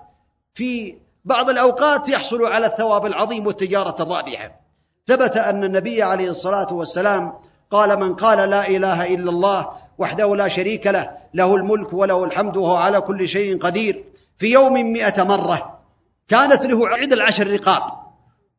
[0.54, 4.60] في بعض الأوقات يحصل على الثواب العظيم والتجارة الرابحة.
[5.06, 7.32] ثبت أن النبي عليه الصلاة والسلام
[7.70, 12.56] قال من قال لا إله إلا الله وحده لا شريك له له الملك وله الحمد
[12.56, 14.04] وهو على كل شيء قدير.
[14.38, 15.80] في يوم مئة مرة
[16.28, 17.82] كانت له عدل العشر رقاب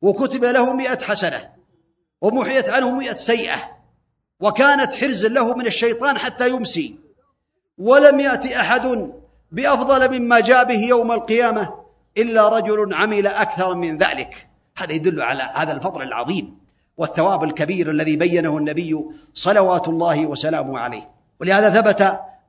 [0.02, 1.50] وكتب له مئة حسنة
[2.22, 3.80] ومحيت عنه مئة سيئة
[4.40, 6.99] وكانت حرز له من الشيطان حتى يمسي.
[7.80, 9.12] ولم يأتي أحد
[9.52, 11.74] بأفضل مما جاء به يوم القيامة
[12.18, 14.48] إلا رجل عمل أكثر من ذلك.
[14.78, 16.58] هذا يدل على هذا الفضل العظيم
[16.98, 21.10] والثواب الكبير الذي بينه النبي صلوات الله وسلامه عليه.
[21.42, 22.02] ولهذا ثبت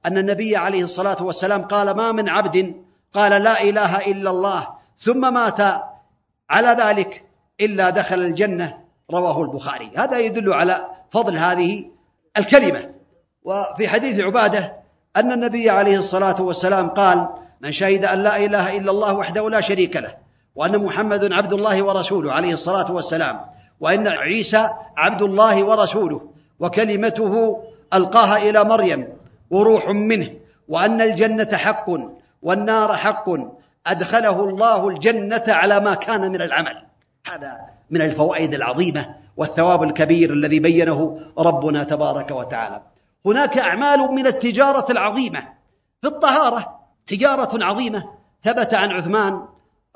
[0.07, 2.75] أن النبي عليه الصلاة والسلام قال ما من عبد؟
[3.15, 4.69] قال لا إله إلا الله.
[4.99, 5.61] ثم مات
[6.51, 7.25] على ذلك
[7.61, 8.79] إلا دخل الجنة.
[9.11, 9.91] رواه البخاري.
[9.97, 11.91] هذا يدل على فضل هذه
[12.39, 12.91] الكلمة.
[13.43, 14.80] وفي حديث عبادة
[15.17, 17.29] أن النبي عليه الصلاة والسلام قال
[17.61, 20.17] من شهد أن لا إله إلا الله وحده لا شريك له
[20.55, 23.41] وأن محمد عبد الله ورسوله عليه الصلاة والسلام
[23.81, 26.21] وأن عيسى عبد الله ورسوله
[26.61, 27.63] وكلمته
[27.95, 29.09] ألقاها إلى مريم
[29.51, 30.31] وروح منه
[30.69, 31.91] وأن الجنة حق
[32.43, 33.31] والنار حق
[33.87, 36.83] أدخله الله الجنة على ما كان من العمل.
[37.27, 37.59] هذا
[37.91, 42.83] من الفوائد العظيمة والثواب الكبير الذي بينه ربنا تبارك وتعالى.
[43.27, 45.49] هناك أعمال من التجارة العظيمة.
[46.01, 48.21] في الطهارة تجارة عظيمة.
[48.43, 49.43] ثبت عن عثمان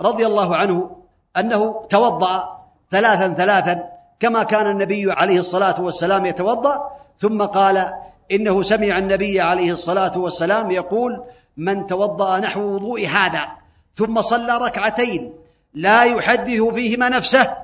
[0.00, 0.96] رضي الله عنه
[1.36, 3.84] أنه توضأ ثلاثا ثلاثا
[4.20, 7.92] كما كان النبي عليه الصلاة والسلام يتوضأ ثم قال
[8.32, 11.24] إنه سمع النبي عليه الصلاة والسلام يقول
[11.56, 13.48] من توضأ نحو وضوء هذا
[13.96, 15.32] ثم صلى ركعتين
[15.74, 17.56] لا يحدث فيهما نفسه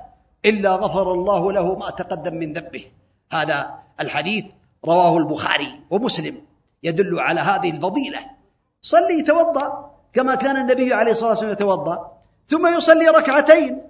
[0.45, 2.85] إلا غفر الله له ما تقدم من ذنبه.
[3.33, 4.45] هذا الحديث
[4.85, 6.43] رواه البخاري ومسلم
[6.83, 8.19] يدل على هذه الفضيلة.
[8.83, 12.13] صلي يتوضأ كما كان النبي عليه الصلاة والسلام يتوضأ
[12.49, 13.83] ثم يصلي ركعتين.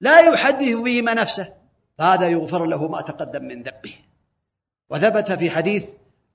[0.00, 1.52] لا يحدث فيهما نفسه
[1.98, 3.94] فهذا يغفر له ما تقدم من ذنبه.
[4.90, 5.84] وثبت في حديث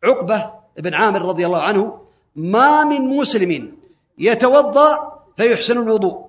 [0.03, 2.01] عقبة بن عامر رضي الله عنه
[2.35, 3.77] ما من مسلم
[4.17, 6.25] يتوضأ فيحسن الوضوء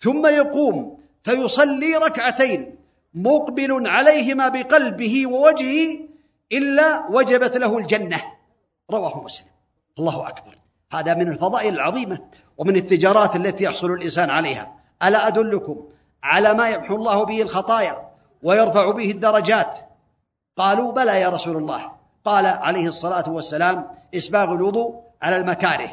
[0.00, 2.76] ثم يقوم فيصلي ركعتين
[3.14, 5.98] مقبل عليهما بقلبه ووجهه
[6.52, 8.22] إلا وجبت له الجنة.
[8.90, 9.46] رواه مسلم.
[9.98, 10.58] الله أكبر.
[10.92, 12.18] هذا من الفضائل العظيمة
[12.58, 14.72] ومن التجارات التي يحصل الإنسان عليها.
[15.02, 15.76] ألا أدلكم
[16.22, 18.08] على ما يمحو الله به الخطايا
[18.42, 19.78] ويرفع به الدرجات؟
[20.56, 21.92] قالوا بلى يا رسول الله.
[22.24, 25.90] قال عليه الصلاة والسلام إسباغ الوضوء على المكاره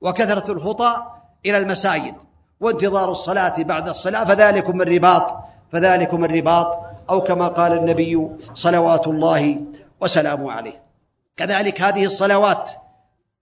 [0.00, 1.06] وكثرة الخطى
[1.46, 2.14] إلى المساجد
[2.60, 5.36] وانتظار الصلاة بعد الصلاة فذلكم الرباط
[5.72, 9.60] فذلكم الرباط أو كما قال النبي صلوات الله
[10.00, 10.82] وسلامه عليه.
[11.36, 12.70] كذلك هذه الصلوات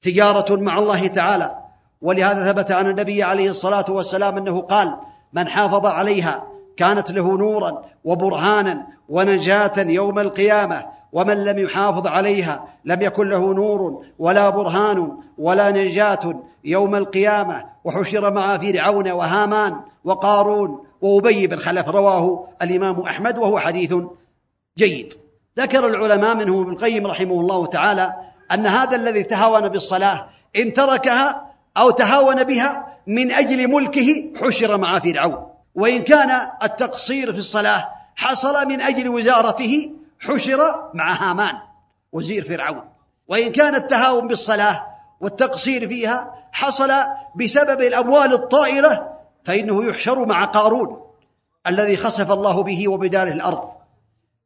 [0.02, 1.58] تجارة مع الله تعالى.
[2.02, 4.96] ولهذا ثبت عن النبي عليه الصلاة والسلام أنه قال
[5.32, 13.02] من حافظ عليها كانت له نورا وبرهانا ونجاة يوم القيامة ومن لم يحافظ عليها لم
[13.02, 17.72] يكن له نور ولا برهان ولا نجاة يوم القيامة.
[17.84, 23.94] وحشر مع فرعون وهامان وقارون وأبي بن خلف رواه الإمام أحمد وهو حديث
[24.78, 25.21] جيد.
[25.58, 28.14] ذكر العلماء منهم ابن القيم رحمه الله تعالى
[28.52, 34.98] أن هذا الذي تهاون بالصلاة إن تركها أو تهاون بها من أجل ملكه حشر مع
[34.98, 35.46] فرعون.
[35.74, 41.54] وإن كان التقصير في الصلاة حصل من أجل وزارته حشر مع هامان
[42.12, 42.84] وزير فرعون.
[43.28, 44.86] وإن كان التهاون بالصلاة
[45.20, 46.92] والتقصير فيها حصل
[47.36, 51.02] بسبب الأموال الطائرة فإنه يحشر مع قارون
[51.66, 53.81] الذي خسف الله به وبداره الأرض.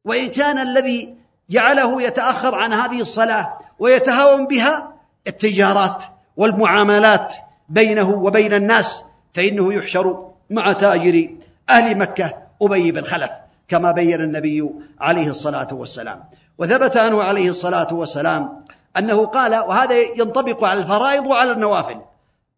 [0.06, 1.14] وإن كان الذي
[1.50, 4.92] جعله يتأخر عن هذه الصلاة ويتهاون بها
[5.26, 6.04] التجارات
[6.36, 7.34] والمعاملات
[7.68, 11.30] بينه وبين الناس فإنه يحشر مع تاجر
[11.70, 13.30] أهل مكة أبي بن خلف
[13.68, 16.24] كما بين النبي عليه الصلاة والسلام.
[16.58, 18.64] وثبت عنه عليه الصلاة والسلام
[18.98, 22.00] أنه قال وهذا ينطبق على الفرائض وعلى النوافل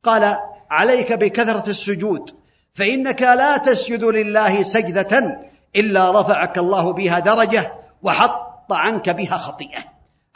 [0.05, 0.37] قال
[0.71, 2.31] عليك بكثرة السجود
[2.73, 5.41] فإنك لا تسجد لله سجدة
[5.79, 7.73] إلا رفعك الله بها درجة
[8.03, 9.81] وحط عنك بها خطيئة.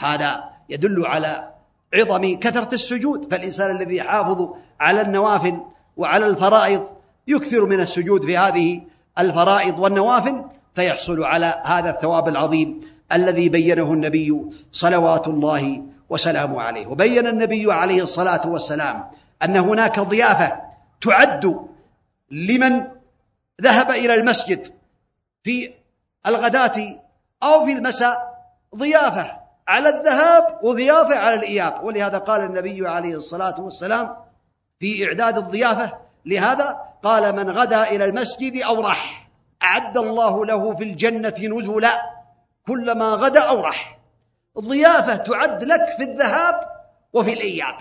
[0.01, 1.49] هذا يدل على
[1.95, 3.31] عظم كثرة السجود.
[3.31, 4.49] فالإنسان الذي يحافظ
[4.81, 5.61] على النوافل
[5.97, 6.89] وعلى الفرائض
[7.29, 8.83] يكثر من السجود في هذه
[9.19, 12.81] الفرائض والنوافل فيحصل على هذا الثواب العظيم
[13.13, 16.87] الذي بينه النبي صلوات الله وسلامه عليه.
[16.87, 19.05] وبين النبي عليه الصلاة والسلام
[19.43, 20.61] أن هناك ضيافة
[21.01, 21.67] تعد
[22.31, 22.89] لمن
[23.63, 24.82] ذهب إلى المسجد
[25.45, 25.75] في
[26.27, 27.01] الغداة
[27.43, 28.33] أو في المساء
[28.77, 31.85] ضيافة على الذهاب وضيافة على الإياب.
[31.85, 34.17] ولهذا قال النبي عليه الصلاة والسلام
[34.81, 35.93] في إعداد الضيافة
[36.27, 39.29] لهذا قال من غدا إلى المسجد أو راح
[39.63, 42.01] أعد الله له في الجنة نزلا.
[42.67, 43.99] كلما غدا أو راح
[44.59, 46.61] ضيافة تعد لك في الذهاب
[47.13, 47.75] وفي الإياب.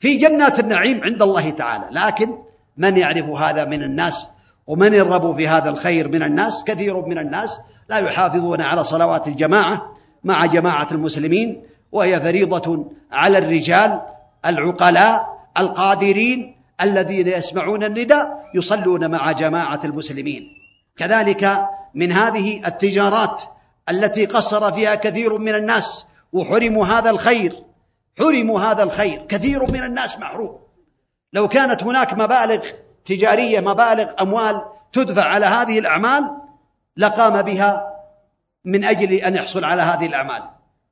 [0.00, 1.88] في جنات النعيم عند الله تعالى.
[1.90, 2.38] لكن
[2.76, 4.28] من يعرف هذا من الناس؟
[4.66, 9.94] ومن يرغب في هذا الخير من الناس؟ كثير من الناس لا يحافظون على صلوات الجماعة
[10.24, 11.62] مع جماعة المسلمين
[11.92, 14.00] وهي فريضة على الرجال
[14.46, 20.48] العقلاء القادرين الذين يسمعون النداء يصلون مع جماعة المسلمين.
[20.96, 23.42] كذلك من هذه التجارات
[23.88, 27.62] التي قصر فيها كثير من الناس وحرموا هذا الخير
[28.18, 30.58] حرموا هذا الخير كثير من الناس محروم.
[31.32, 32.60] لو كانت هناك مبالغ
[33.04, 36.30] تجارية مبالغ أموال تدفع على هذه الأعمال
[36.96, 37.94] لقام بها
[38.64, 40.42] من أجل أن يحصل على هذه الأعمال.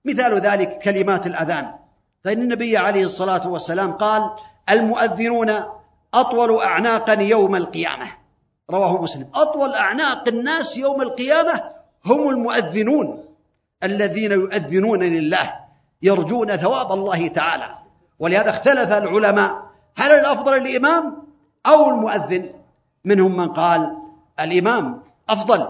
[0.05, 1.75] مثال ذلك كلمات الأذان.
[2.25, 4.31] فإن النبي عليه الصلاة والسلام قال
[4.71, 5.53] المؤذنون
[6.15, 8.07] أطول اعناقا يوم القيامة.
[8.71, 9.31] رواه مسلم.
[9.35, 11.63] أطول أعناق الناس يوم القيامة
[12.07, 13.25] هم المؤذنون
[13.83, 15.53] الذين يؤذنون لله
[16.03, 17.75] يرجون ثواب الله تعالى.
[18.19, 19.63] ولهذا اختلف العلماء
[19.97, 21.22] هل الأفضل الامام
[21.67, 22.51] أو المؤذن
[23.05, 23.97] منهم من قال
[24.41, 25.69] الإمام أفضل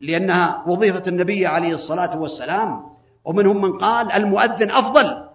[0.00, 2.86] لأنها وظيفة النبي عليه الصلاة والسلام
[3.24, 5.28] ومنهم من قال المؤذن أفضل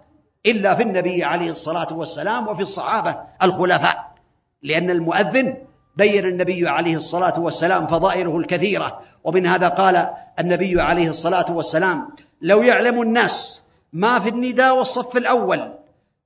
[0.46, 4.14] إلا في النبي عليه الصلاة والسلام وفي الصحابة الخلفاء
[4.62, 5.56] لأن المؤذن
[5.96, 12.08] بين النبي عليه الصلاة والسلام فضائله الكثيرة ومن هذا قال النبي عليه الصلاة والسلام
[12.40, 13.62] لو يعلم الناس
[13.92, 15.72] ما في النداء والصف الأول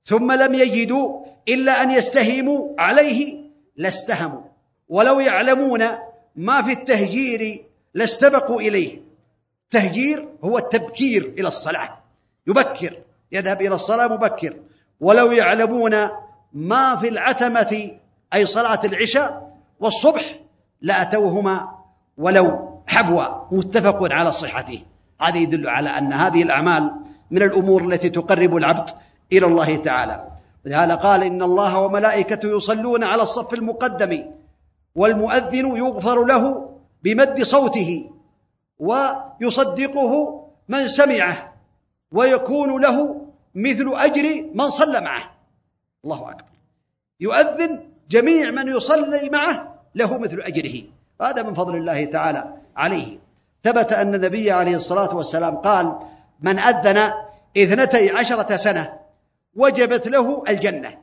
[0.05, 3.44] ثم لم يجدوا إلا أن يستهيموا عليه
[3.77, 4.41] لاستهموا.
[4.89, 5.83] ولو يعلمون
[6.35, 9.01] ما في التهجير لاستبقوا إليه.
[9.63, 11.97] التهجير هو التبكير إلى الصلاة.
[12.47, 12.97] يبكر
[13.31, 14.53] يذهب إلى الصلاة مبكر.
[14.99, 15.95] ولو يعلمون
[16.53, 17.91] ما في العتمة
[18.33, 20.39] أي صلاة العشاء والصبح
[20.81, 21.69] لأتوهما
[22.17, 24.83] ولو حبوا متفق على صحته.
[25.21, 26.91] هذا يدل على أن هذه الأعمال
[27.31, 28.89] من الأمور التي تقرب العبد
[29.33, 30.34] إلى الله تعالى.
[30.65, 34.31] ولهذا قال إن الله وملائكته يصلون على الصف المقدم
[34.95, 36.69] والمؤذن يغفر له
[37.03, 38.11] بمد صوته
[38.79, 41.53] ويصدقه من سمعه
[42.11, 43.21] ويكون له
[43.55, 45.31] مثل أجر من صلى معه.
[46.05, 46.45] الله أكبر.
[47.19, 50.81] يؤذن جميع من يصلي معه له مثل أجره.
[51.21, 53.19] هذا من فضل الله تعالى عليه.
[53.63, 55.99] ثبت أن النبي عليه الصلاة والسلام قال
[56.41, 57.11] من أذن
[57.57, 59.04] اثنتي عشرة سنة
[59.55, 60.97] وجبت له الجنة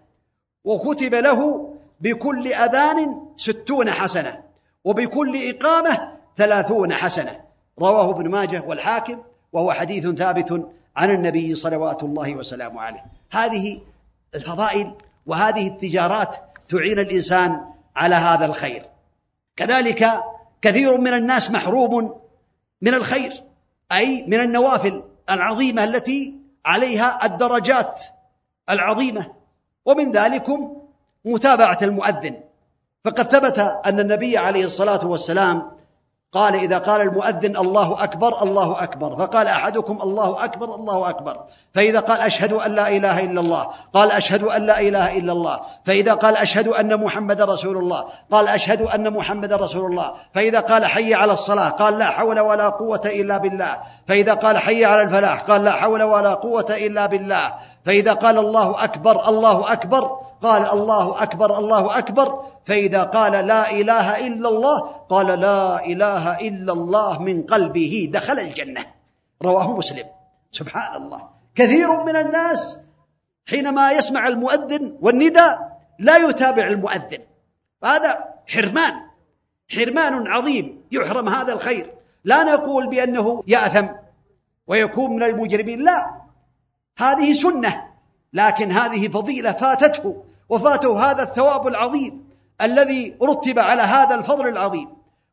[0.65, 4.43] وكتب له بكل أذان ستون حسنة
[4.85, 7.41] وبكل إقامة ثلاثون حسنة.
[7.79, 9.23] رواه ابن ماجه والحاكم
[9.53, 13.05] وهو حديث ثابت عن النبي صلوات الله وسلامه عليه.
[13.33, 13.81] هذه
[14.35, 14.95] الفضائل
[15.27, 16.37] وهذه التجارات
[16.69, 17.61] تعين الإنسان
[17.97, 18.83] على هذا الخير.
[19.57, 20.09] كذلك
[20.63, 22.21] كثير من الناس محروم
[22.83, 23.33] من الخير
[23.93, 26.35] أي من النوافل العظيمة التي
[26.65, 28.03] عليها الدرجات.
[28.71, 29.27] العظيمة
[29.87, 30.77] ومن ذلكم
[31.25, 32.41] متابعة المؤذن.
[33.05, 35.71] فقد ثبت أن النبي عليه الصلاة والسلام
[36.33, 39.17] قال إذا قال المؤذن الله أكبر الله أكبر.
[39.17, 41.45] فقال أحدكم الله أكبر الله أكبر.
[41.75, 45.61] فإذا قال أشهد أن لا إله إلا الله قال أشهد أن لا إله إلا الله.
[45.85, 50.15] فإذا قال أشهد أن محمد رسول الله قال أشهد أن محمد رسول الله.
[50.35, 53.79] فإذا قال حي على الصلاة قال لا حول ولا قوة إلا بالله.
[54.09, 57.53] فإذا قال حي على الفلاح قال لا حول ولا قوة إلا بالله.
[57.85, 60.05] فإذا قال الله أكبر الله أكبر.
[60.43, 62.45] قال الله أكبر الله أكبر.
[62.65, 68.87] فإذا قال لا إله إلا الله قال لا إله إلا الله من قلبه دخل الجنة.
[69.43, 70.05] رواه مسلم.
[70.53, 72.79] سبحان الله كثير من الناس
[73.47, 77.23] حينما يسمع المؤذن والنداء لا يتابع المؤذن.
[77.85, 78.95] هذا حرمان
[79.77, 81.95] حرمان عظيم يحرم هذا الخير.
[82.25, 83.87] لا نقول بأنه يأثم
[84.67, 86.22] ويكون من المجرمين لا.
[86.99, 87.83] هذه سنة
[88.33, 92.25] لكن هذه فضيلة فاتته وفاته هذا الثواب العظيم
[92.63, 94.89] الذي رتب على هذا الفضل العظيم.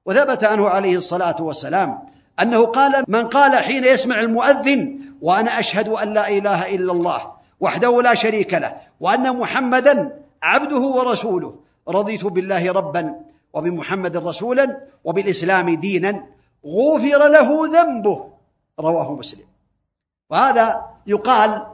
[0.06, 2.00] وثبت عنه عليه الصلاة والسلام
[2.42, 8.02] أنه قال من قال حين يسمع المؤذن وأنا أشهد أن لا إله إلا الله وحده
[8.02, 11.56] لا شريك له وأن محمدا عبده ورسوله
[11.88, 13.16] رضيت بالله ربا
[13.54, 16.24] وبمحمد رسولا وبالإسلام دينا
[16.66, 18.30] غفر له ذنبه.
[18.80, 19.46] رواه مسلم.
[20.30, 21.66] وهذا يقال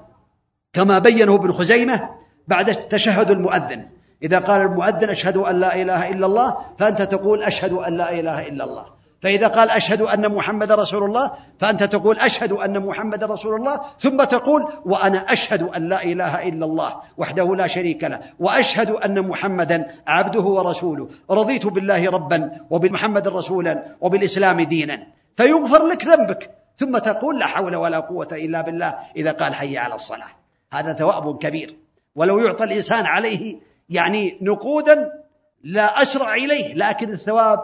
[0.74, 2.10] كما بينه ابن خزيمة
[2.48, 3.86] بعد تشهد المؤذن.
[4.24, 8.48] إذا قال المؤذن أشهد أن لا إله إلا الله فأنت تقول أشهد أن لا إله
[8.48, 8.86] إلا الله.
[9.22, 14.24] فإذا قال أشهد أن محمد رسول الله فأنت تقول أشهد أن محمد رسول الله ثم
[14.24, 19.88] تقول وأنا أشهد أن لا إله إلا الله وحده لا شريك له وأشهد أن محمدا
[20.08, 21.10] عبده ورسوله.
[21.32, 25.08] رضيت بالله ربا وبمحمد رسولا وبالإسلام دينا.
[25.38, 26.65] فيغفر لك ذنبك.
[26.78, 30.28] ثم تقول لا حول ولا قوة إلا بالله إذا قال حي على الصلاة.
[30.74, 31.76] هذا ثواب كبير.
[32.16, 33.58] ولو يعطى الإنسان عليه
[33.90, 35.24] يعني نقودا
[35.64, 37.60] لا أسرع إليه لكن الثواب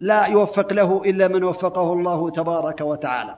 [0.00, 3.36] لا يوفق له إلا من وفقه الله تبارك وتعالى.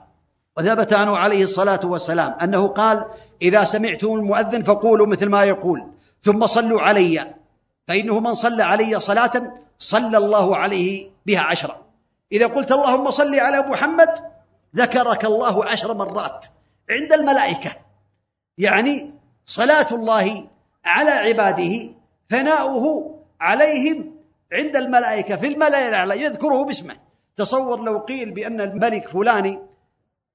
[0.57, 3.05] وثبت عنه عليه الصلاة والسلام أنه قال
[3.41, 5.83] إذا سمعتم المؤذن فقولوا مثل ما يقول
[6.23, 7.33] ثم صلوا علي.
[7.87, 11.77] فإنه من صلى علي صلاة صلى الله عليه بها عشرا
[12.31, 14.09] إذا قلت اللهم صل على محمد
[14.75, 16.45] ذكرك الله عشر مرات
[16.89, 17.71] عند الملائكة.
[18.57, 19.13] يعني
[19.45, 20.49] صلاة الله
[20.85, 21.89] على عباده
[22.29, 24.15] ثناؤه عليهم
[24.53, 26.95] عند الملائكة في الملأ الأعلى يذكره باسمه.
[27.37, 29.59] تصور لو قيل بأن الملك فلاني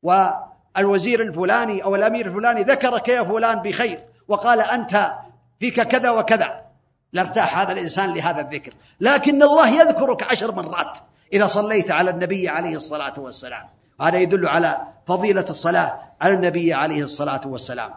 [0.03, 5.13] والوزير الفلاني أو الأمير الفلاني ذكرك يا فلان بخير وقال أنت
[5.61, 6.65] فيك كذا وكذا.
[7.13, 8.75] لارتاح هذا الإنسان لهذا الذكر.
[9.01, 10.99] لكن الله يذكرك عشر مرات
[11.33, 13.74] إذا صليت على النبي عليه الصلاة والسلام.
[14.01, 17.91] هذا يدل على فضيلة الصلاة على النبي عليه الصلاة والسلام.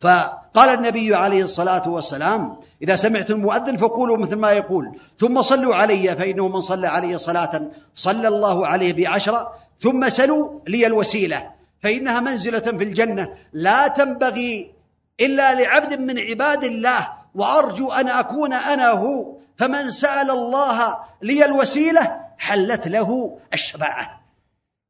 [0.00, 6.16] فقال النبي عليه الصلاة والسلام إذا سمعتم المؤذن فقولوا مثل ما يقول ثم صلوا علي
[6.16, 7.62] فإنه من صلى علي صلاة
[7.94, 14.72] صلى الله عليه بعشرة ثم سلوا لي الوسيلة فإنها منزلة في الجنة لا تنبغي
[15.20, 22.20] إلا لعبد من عباد الله وأرجو أن أكون أنا هو فمن سأل الله لي الوسيلة
[22.38, 24.20] حلت له الشفاعة.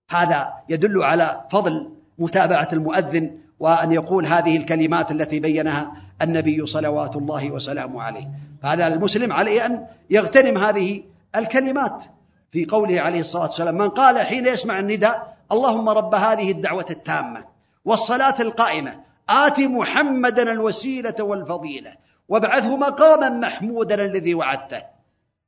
[0.09, 5.93] هذا يدل على فضل متابعة المؤذن وأن يقول هذه الكلمات التي بينها
[6.23, 8.29] النبي صلوات الله وسلامه عليه.
[8.63, 11.03] فهذا المسلم عليه أن يغتنم هذه
[11.37, 12.05] الكلمات
[12.53, 17.45] في قوله عليه الصلاة والسلام من قال حين يسمع النداء اللهم رب هذه الدعوة التامة
[17.85, 18.95] والصلاة القائمة
[19.29, 21.93] آت محمدا الوسيلة والفضيلة
[22.29, 24.83] وابعثه مقاما محمودا الذي وعدته.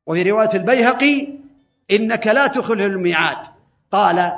[0.06, 1.38] وفي رواية البيهقي
[1.90, 3.46] إنك لا تخلف الميعاد.
[3.92, 4.32] قال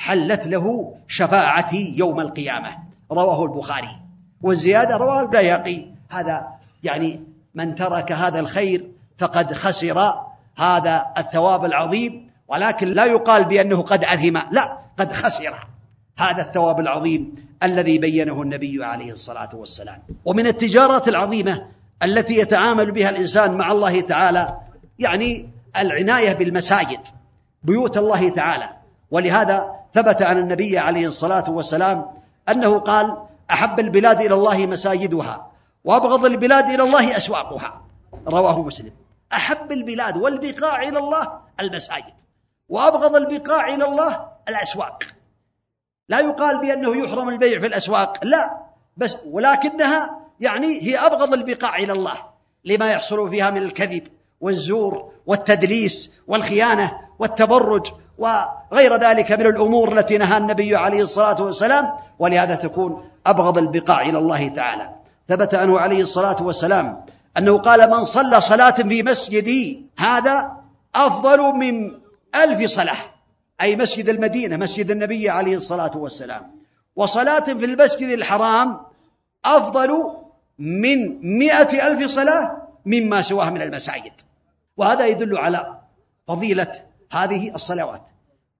[0.00, 2.78] حلت له شفاعتي يوم القيامة.
[3.12, 4.00] رواه البخاري.
[4.42, 5.86] والزيادة رواه البيهقي.
[6.10, 6.48] هذا
[6.82, 7.20] يعني
[7.54, 10.14] من ترك هذا الخير فقد خسر
[10.56, 15.66] هذا الثواب العظيم ولكن لا يقال بأنه قد أثم لا قد خسر
[16.18, 20.02] هذا الثواب العظيم الذي بينه النبي عليه الصلاة والسلام.
[20.24, 21.66] ومن التجارات العظيمة
[22.02, 24.60] التي يتعامل بها الإنسان مع الله تعالى
[24.98, 27.00] يعني العناية بالمساجد
[27.62, 28.68] بيوت الله تعالى.
[29.10, 32.06] ولهذا ثبت عن النبي عليه الصلاة والسلام
[32.48, 35.50] أنه قال أحب البلاد إلى الله مساجدها
[35.84, 37.82] وأبغض البلاد إلى الله أسواقها.
[38.28, 38.92] رواه مسلم.
[39.32, 42.14] أحب البلاد والبقاع إلى الله المساجد
[42.68, 45.04] وأبغض البقاع إلى الله الأسواق.
[46.08, 48.60] لا يقال بأنه يحرم البيع في الأسواق لا
[48.96, 52.14] بس ولكنها يعني هي أبغض البقاع إلى الله
[52.64, 54.08] لما يحصل فيها من الكذب
[54.40, 62.54] والزور والتدليس والخيانة والتبرج وغير ذلك من الأمور التي نهى النبي عليه الصلاة والسلام ولهذا
[62.54, 64.90] تكون أبغض البقاع إلى الله تعالى.
[65.28, 67.04] ثبت عنه عليه الصلاة والسلام
[67.38, 70.52] أنه قال من صلى صلاة في مسجدي هذا
[70.94, 71.92] أفضل من
[72.34, 72.96] ألف صلاة.
[73.60, 76.50] أي مسجد المدينة مسجد النبي عليه الصلاة والسلام.
[76.96, 78.80] وصلاة في المسجد الحرام
[79.44, 80.12] أفضل
[80.58, 84.12] من مائه ألف صلاة مما سواه من المساجد.
[84.76, 85.78] وهذا يدل على
[86.28, 88.02] فضيلة هذه الصلوات.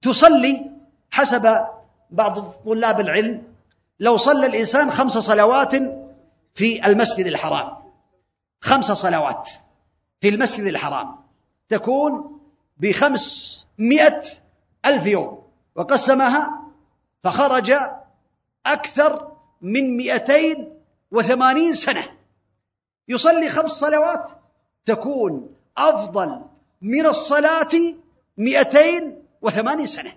[0.01, 0.71] تصلي
[1.11, 1.65] حسب
[2.09, 3.43] بعض طلاب العلم
[3.99, 5.75] لو صلى الإنسان خمس صلوات
[6.53, 7.77] في المسجد الحرام.
[8.61, 9.49] خمس صلوات
[10.21, 11.15] في المسجد الحرام.
[11.69, 12.39] تكون
[12.77, 14.23] بخمسمائة
[14.85, 15.43] ألف يوم
[15.75, 16.61] وقسمها
[17.23, 17.73] فخرج
[18.65, 19.31] أكثر
[19.61, 20.79] من مئتين
[21.11, 22.03] وثمانين سنة.
[23.07, 24.29] يصلي خمس صلوات
[24.85, 26.41] تكون أفضل
[26.81, 27.69] من الصلاة
[28.41, 30.11] مئتين وثمانين سنة.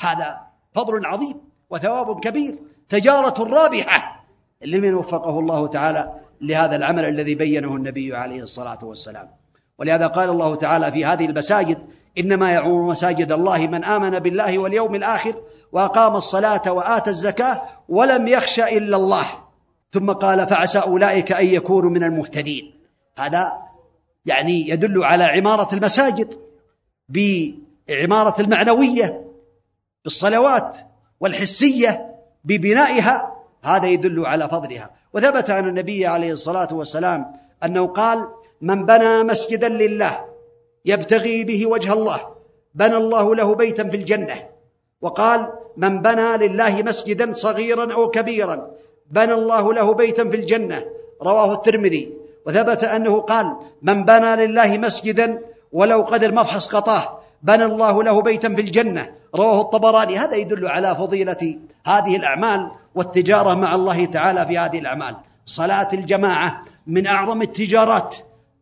[0.00, 0.40] هذا
[0.74, 1.40] فضل عظيم
[1.70, 2.58] وثواب كبير.
[2.88, 4.24] تجارة رابحة.
[4.62, 9.30] لمن وفقه الله تعالى لهذا العمل الذي بينه النبي عليه الصلاة والسلام.
[9.78, 11.78] ولهذا قال الله تعالى في هذه المساجد
[12.18, 15.34] إنما يعمر مساجد الله من آمن بالله واليوم الآخر
[15.72, 19.26] وأقام الصلاة وآتى الزكاة ولم يخش إلا الله.
[19.92, 22.74] ثم قال فعسى أولئك أن يكونوا من المهتدين.
[23.18, 23.52] هذا
[24.26, 26.43] يعني يدل على عمارة المساجد.
[27.08, 29.24] بعمارة المعنوية
[30.04, 30.76] بالصلوات
[31.20, 34.90] والحسية ببنائها هذا يدل على فضلها.
[35.14, 37.32] وثبت عن النبي عليه الصلاة والسلام
[37.64, 38.28] أنه قال
[38.60, 40.24] من بنى مسجدا لله
[40.84, 42.20] يبتغي به وجه الله
[42.74, 44.48] بنى الله له بيتا في الجنة.
[45.00, 48.70] وقال من بنى لله مسجدا صغيرا أو كبيرا
[49.10, 50.84] بنى الله له بيتا في الجنة.
[51.22, 52.12] رواه الترمذي.
[52.46, 55.42] وثبت أنه قال من بنى لله مسجدا
[55.74, 59.10] ولو قدر مفحص قطاه بنى الله له بيتا في الجنة.
[59.34, 60.18] رواه الطبراني.
[60.18, 65.16] هذا يدل على فضيلة هذه الأعمال والتجارة مع الله تعالى في هذه الأعمال.
[65.46, 68.16] صلاة الجماعة من أعظم التجارات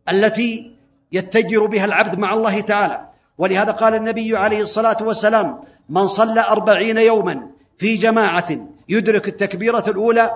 [0.09, 0.71] التي
[1.11, 3.01] يتجر بها العبد مع الله تعالى.
[3.37, 5.59] ولهذا قال النبي عليه الصلاة والسلام
[5.89, 7.47] من صلى أربعين يوما
[7.77, 8.49] في جماعة
[8.89, 10.31] يدرك التكبيرة الأولى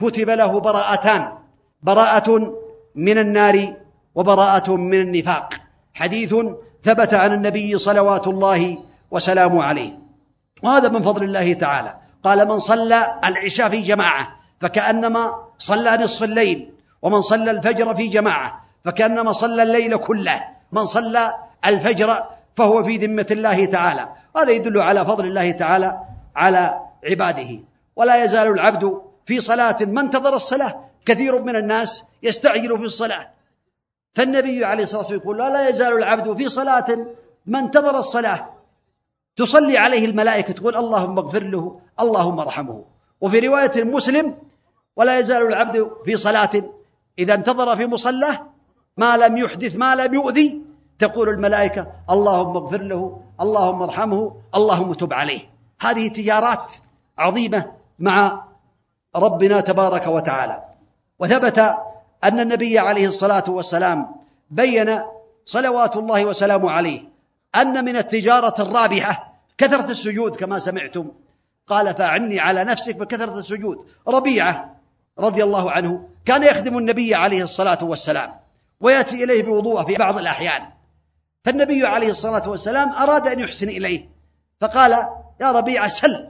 [0.00, 1.32] كتب له براءتان
[1.82, 2.28] براءة
[2.94, 3.74] من النار
[4.14, 5.61] وبراءة من النفاق.
[5.94, 6.34] حديث
[6.82, 8.78] ثبت عن النبي صلوات الله
[9.10, 9.98] وسلامه عليه.
[10.62, 11.94] وهذا من فضل الله تعالى.
[12.24, 14.28] قال من صلى العشاء في جماعة
[14.60, 16.70] فكأنما صلى نصف الليل
[17.02, 21.34] ومن صلى الفجر في جماعة فكأنما صلى الليل كله من صلى
[21.66, 22.24] الفجر
[22.56, 24.08] فهو في ذمة الله تعالى.
[24.36, 26.00] هذا يدل على فضل الله تعالى
[26.36, 26.80] على
[27.10, 27.60] عباده.
[27.96, 30.84] ولا يزال العبد في صلاة ما انتظر الصلاة.
[31.06, 33.30] كثير من الناس يستعجل في الصلاة.
[34.14, 37.06] فالنبي عليه الصلاة والسلام يقول لا يزال العبد في صلاة
[37.46, 38.50] ما انتظر الصلاة.
[39.36, 42.84] تصلي عليه الملائكة تقول اللهم اغفر له اللهم ارحمه.
[43.20, 44.34] وفي رواية مسلم
[44.96, 46.50] ولا يزال العبد في صلاة
[47.18, 48.46] إذا انتظر في مصلاه
[48.96, 50.62] ما لم يحدث ما لم يؤذي
[50.98, 55.50] تقول الملائكة اللهم اغفر له اللهم ارحمه اللهم تب عليه.
[55.80, 56.74] هذه تجارات
[57.18, 58.44] عظيمة مع
[59.16, 60.62] ربنا تبارك وتعالى.
[61.18, 61.76] وثبت
[62.24, 64.14] أن النبي عليه الصلاة والسلام
[64.50, 65.02] بين
[65.44, 67.02] صلوات الله وسلامه عليه
[67.56, 71.10] أن من التجارة الرابحة كثرة السجود كما سمعتم.
[71.66, 73.86] قال فأعني على نفسك بكثرة السجود.
[74.08, 74.76] ربيعة
[75.18, 78.34] رضي الله عنه كان يخدم النبي عليه الصلاة والسلام
[78.80, 80.62] ويأتي إليه بوضوءه في بعض الأحيان.
[81.44, 84.08] فالنبي عليه الصلاة والسلام أراد أن يحسن إليه
[84.60, 84.92] فقال
[85.40, 86.28] يا ربيعة سل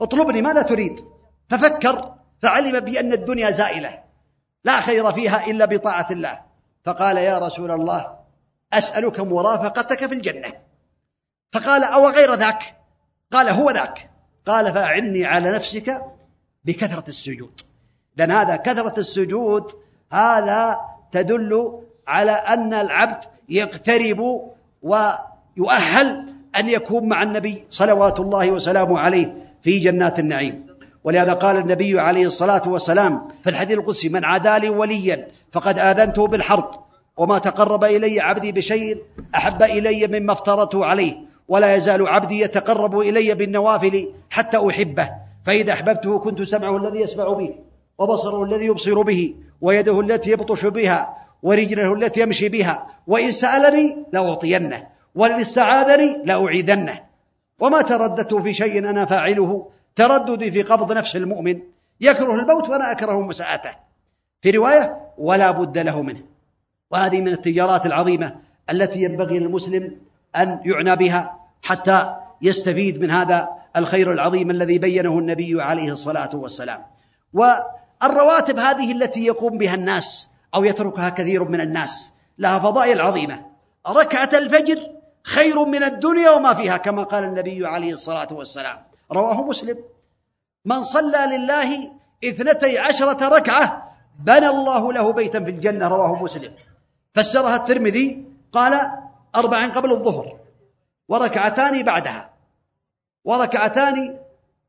[0.00, 1.04] اطلبني ماذا تريد؟
[1.48, 4.05] ففكر فعلم بأن الدنيا زائلة.
[4.66, 6.40] لا خير فيها إلا بطاعة الله.
[6.84, 8.16] فقال يا رسول الله
[8.72, 10.52] أسألك مرافقتك في الجنة.
[11.52, 12.76] فقال أو غير ذاك؟
[13.32, 14.10] قال هو ذاك.
[14.46, 16.02] قال فأعني على نفسك
[16.64, 17.60] بكثرة السجود.
[18.16, 19.72] لأن هذا كثرة السجود
[20.12, 20.80] هذا
[21.12, 24.50] تدل على أن العبد يقترب
[24.82, 30.66] ويؤهل أن يكون مع النبي صلوات الله وسلامه عليه في جنات النعيم.
[31.06, 36.26] ولهذا قال النبي عليه الصلاة والسلام في الحديث القدسي من عادى لي وليا فقد آذنته
[36.26, 36.70] بالحرب
[37.16, 39.02] وما تقرب إلي عبدي بشيء
[39.34, 41.14] أحب إلي مما افترضته عليه
[41.48, 45.10] ولا يزال عبدي يتقرب إلي بالنوافل حتى أحبه
[45.46, 47.54] فإذا أحببته كنت سمعه الذي يسمع به
[47.98, 54.86] وبصره الذي يبصر به ويده التي يبطش بها ورجله التي يمشي بها وإن سألني لأعطينه
[55.14, 57.00] وإن استعاذني لأعيدنه
[57.60, 61.60] وما ترددت في شيء أنا فاعله ترددي في قبض نفس المؤمن.
[62.00, 63.70] يكره الموت وأنا أكره مساءته.
[64.42, 66.22] في رواية ولا بد له منه.
[66.90, 68.36] وهذه من التجارات العظيمة
[68.70, 69.96] التي ينبغي للمسلم
[70.36, 76.82] أن يعنى بها حتى يستفيد من هذا الخير العظيم الذي بينه النبي عليه الصلاة والسلام.
[77.32, 83.46] والرواتب هذه التي يقوم بها الناس أو يتركها كثير من الناس لها فضائل عظيمة.
[83.88, 84.78] ركعة الفجر
[85.22, 88.85] خير من الدنيا وما فيها كما قال النبي عليه الصلاة والسلام.
[89.12, 89.78] رواه مسلم.
[90.64, 91.92] من صلى لله
[92.24, 96.52] اثنتي عشرة ركعة بنى الله له بيتا في الجنة رواه مسلم.
[97.14, 98.90] فسرها الترمذي قال
[99.36, 100.36] أربع قبل الظهر
[101.08, 102.30] وركعتان بعدها
[103.24, 104.18] وركعتان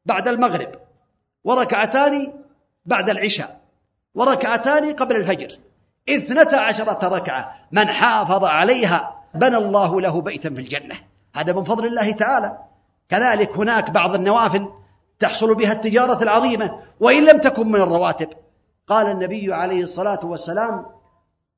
[0.05, 0.71] بعد المغرب
[1.43, 2.33] وركعتان
[2.85, 3.61] بعد العشاء
[4.15, 5.59] وركعتان قبل الفجر.
[6.09, 10.95] اثنتا عشرة ركعة من حافظ عليها بنى الله له بيتا في الجنة.
[11.35, 12.66] هذا من فضل الله تعالى.
[13.09, 14.69] كذلك هناك بعض النوافل
[15.19, 18.29] تحصل بها التجارة العظيمة وإن لم تكن من الرواتب.
[18.87, 20.85] قال النبي عليه الصلاة والسلام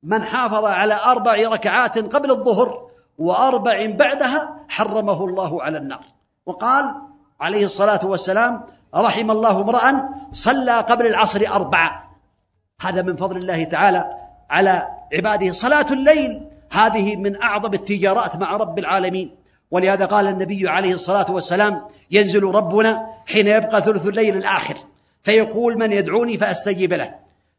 [0.02, 6.04] من حافظ على أربع ركعات قبل الظهر وأربع بعدها حرمه الله على النار.
[6.46, 6.94] وقال
[7.40, 12.10] عليه الصلاة والسلام رحم الله امرأ صلى قبل العصر أربعة.
[12.80, 14.16] هذا من فضل الله تعالى
[14.50, 15.52] على عباده.
[15.52, 19.39] صلاة الليل هذه من أعظم التجارات مع رب العالمين.
[19.70, 24.76] ولهذا قال النبي عليه الصلاة والسلام ينزل ربنا حين يبقى ثلث الليل الآخر
[25.22, 27.14] فيقول من يدعوني فأستجيب له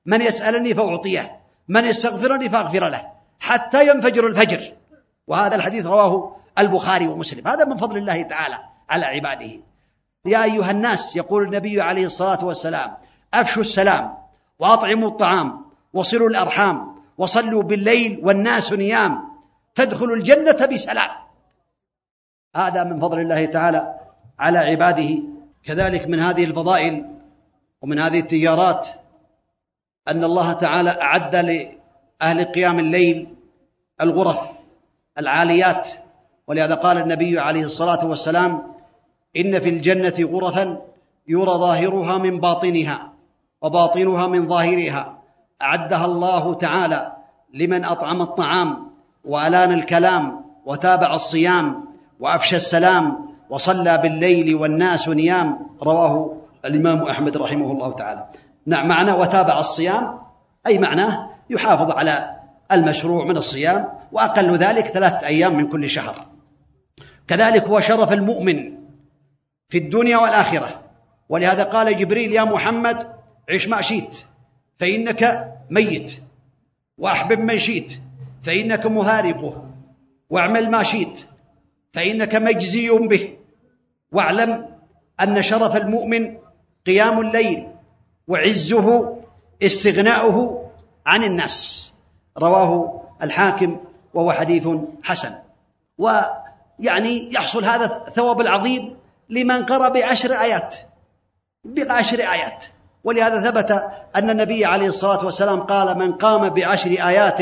[0.05, 3.07] من يسألني فأعطيه من يستغفرني فأغفر له
[3.39, 4.61] حتى ينفجر الفجر.
[5.27, 7.47] وهذا الحديث رواه البخاري ومسلم.
[7.47, 8.59] هذا من فضل الله تعالى
[8.89, 9.51] على عباده.
[10.25, 12.97] يا أيها الناس يقول النبي عليه الصلاة والسلام
[13.33, 14.17] أفشوا السلام
[14.59, 19.19] وأطعموا الطعام وصلوا الأرحام وصلوا بالليل والناس نيام
[19.75, 21.09] تدخلوا الجنة بسلام.
[22.55, 23.95] هذا من فضل الله تعالى
[24.39, 25.23] على عباده.
[25.63, 27.05] كذلك من هذه الفضائل
[27.81, 28.87] ومن هذه التجارات
[30.07, 33.35] أن الله تعالى أعد لأهل قيام الليل
[34.01, 34.39] الغرف
[35.17, 35.89] العاليات.
[36.47, 38.63] ولهذا قال النبي عليه الصلاة والسلام
[39.37, 40.81] إن في الجنة غرفا
[41.27, 43.13] يرى ظاهرها من باطنها
[43.61, 45.17] وباطنها من ظاهرها.
[45.61, 47.11] أعدها الله تعالى
[47.53, 48.91] لمن أطعم الطعام
[49.25, 51.90] وألان الكلام وتابع الصيام
[52.21, 55.59] وأفشى السلام وصلى بالليل والناس نيام.
[55.83, 58.25] رواه الإمام أحمد رحمه الله تعالى.
[58.65, 60.19] نعم معنى وتابع الصيام
[60.67, 62.35] أي معناه يحافظ على
[62.71, 66.25] المشروع من الصيام وأقل ذلك ثلاثة أيام من كل شهر.
[67.27, 68.77] كذلك هو شرف المؤمن
[69.69, 70.81] في الدنيا والآخرة.
[71.29, 73.07] ولهذا قال جبريل يا محمد
[73.49, 74.15] عش ما شئت
[74.79, 76.11] فإنك ميت
[76.97, 77.91] وأحبب من شئت
[78.43, 79.65] فإنك مهارقه
[80.29, 81.30] واعمل ما شئت
[81.93, 83.37] فإنك مجزي به.
[84.11, 84.67] واعلم
[85.19, 86.37] أن شرف المؤمن
[86.85, 87.67] قيام الليل
[88.27, 89.17] وعزه
[89.63, 90.69] استغناؤه
[91.05, 91.93] عن الناس.
[92.37, 93.77] رواه الحاكم
[94.13, 94.67] وهو حديث
[95.03, 95.33] حسن.
[95.97, 98.97] ويعني يحصل هذا الثواب العظيم
[99.29, 100.77] لمن قرأ بعشر آيات
[101.63, 102.65] بعشر آيات.
[103.03, 103.71] ولهذا ثبت
[104.15, 107.41] أن النبي عليه الصلاة والسلام قال من قام بعشر آيات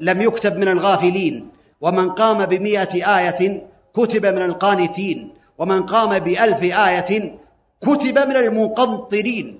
[0.00, 1.48] لم يكتب من الغافلين
[1.80, 3.66] ومن قام بمئة آية
[3.96, 7.38] كتب من القانتين ومن قام بألف آية
[7.80, 9.58] كتب من المقنطرين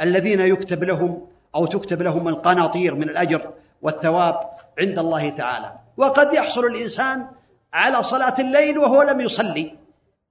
[0.00, 3.40] الذين يكتب لهم أو تكتب لهم القناطير من الأجر
[3.82, 4.40] والثواب
[4.78, 5.72] عند الله تعالى.
[5.96, 7.26] وقد يحصل الإنسان
[7.72, 9.74] على صلاة الليل وهو لم يصلي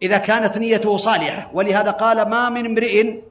[0.02, 1.52] إذا كانت نيته صالحة.
[1.54, 3.22] ولهذا قال ما من امرئ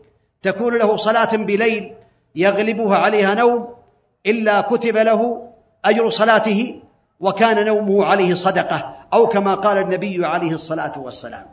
[0.43, 1.95] تكون له صلاة بليل
[2.35, 3.75] يغلبها عليها نوم
[4.27, 5.49] إلا كتب له
[5.85, 6.81] أجر صلاته
[7.21, 11.47] وكان نومه عليه صدقة أو كما قال النبي عليه الصلاة والسلام.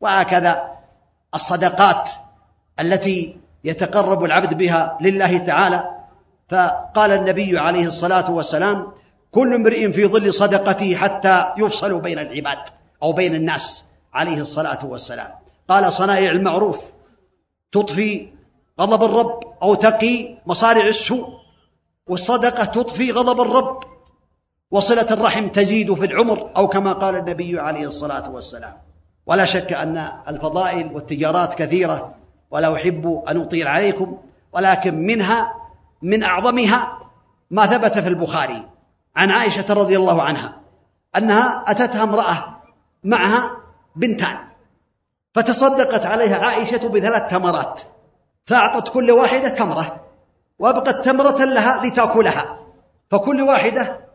[0.00, 0.72] وهكذا
[1.34, 2.10] الصدقات
[2.80, 5.90] التي يتقرب العبد بها لله تعالى.
[6.48, 8.92] فقال النبي عليه الصلاة والسلام
[9.30, 12.58] كل امرئ في ظل صدقته حتى يفصل بين العباد
[13.02, 13.84] أو بين الناس.
[14.14, 15.30] عليه الصلاة والسلام.
[15.68, 16.92] قال صنائع المعروف
[17.72, 18.28] تطفي
[18.80, 21.28] غضب الرب أو تقي مصارع السوء
[22.06, 23.80] والصدقة تطفي غضب الرب
[24.70, 28.76] وصلة الرحم تزيد في العمر أو كما قال النبي عليه الصلاة والسلام.
[29.26, 32.14] ولا شك أن الفضائل والتجارات كثيرة
[32.50, 34.18] ولا أحب أن أطيل عليكم
[34.52, 35.54] ولكن منها
[36.02, 36.98] من أعظمها
[37.50, 38.68] ما ثبت في البخاري
[39.16, 40.60] عن عائشة رضي الله عنها
[41.16, 42.62] أنها أتتها امرأة
[43.04, 43.50] معها
[43.96, 44.38] بنتان
[45.34, 47.80] فتصدقت عليها عائشة بثلاث تمرات
[48.46, 50.04] فأعطت كل واحدة تمرة
[50.58, 52.58] وأبقت تمرة لها لتأكلها
[53.10, 54.07] فكل واحدة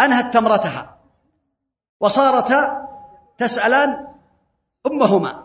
[0.00, 0.96] أنهت تمرتها.
[2.00, 2.88] وصارتا
[3.38, 4.06] تسألان
[4.86, 5.44] أمهما.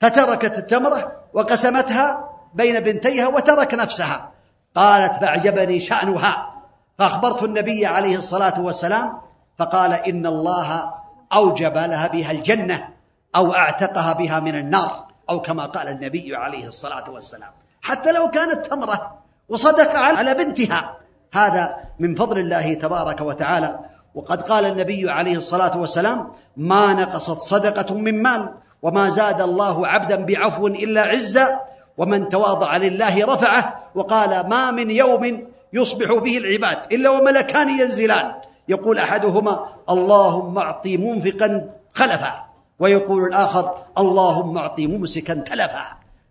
[0.00, 4.30] فتركت التمرة وقسمتها بين بنتيها وترك نفسها.
[4.76, 6.52] قالت فأعجبني شأنها.
[6.98, 9.20] فأخبرت النبي عليه الصلاة والسلام
[9.58, 10.94] فقال إن الله
[11.32, 12.88] أوجب لها بها الجنة
[13.36, 17.50] أو أعتقها بها من النار أو كما قال النبي عليه الصلاة والسلام.
[17.82, 19.18] حتى لو كانت تمرة
[19.48, 20.96] وصدق على بنتها.
[21.32, 23.78] هذا من فضل الله تبارك وتعالى.
[24.14, 30.24] وقد قال النبي عليه الصلاة والسلام ما نقصت صدقة من مال وما زاد الله عبدا
[30.24, 31.60] بعفو إلا عزا
[31.98, 33.90] ومن تواضع لله رفعه.
[33.94, 38.32] وقال ما من يوم يصبح فيه العباد إلا وملكان ينزلان.
[38.68, 42.44] يقول أحدهما اللهم اعطي منفقا خلفا.
[42.78, 45.84] ويقول الآخر اللهم اعطي ممسكا تلفا.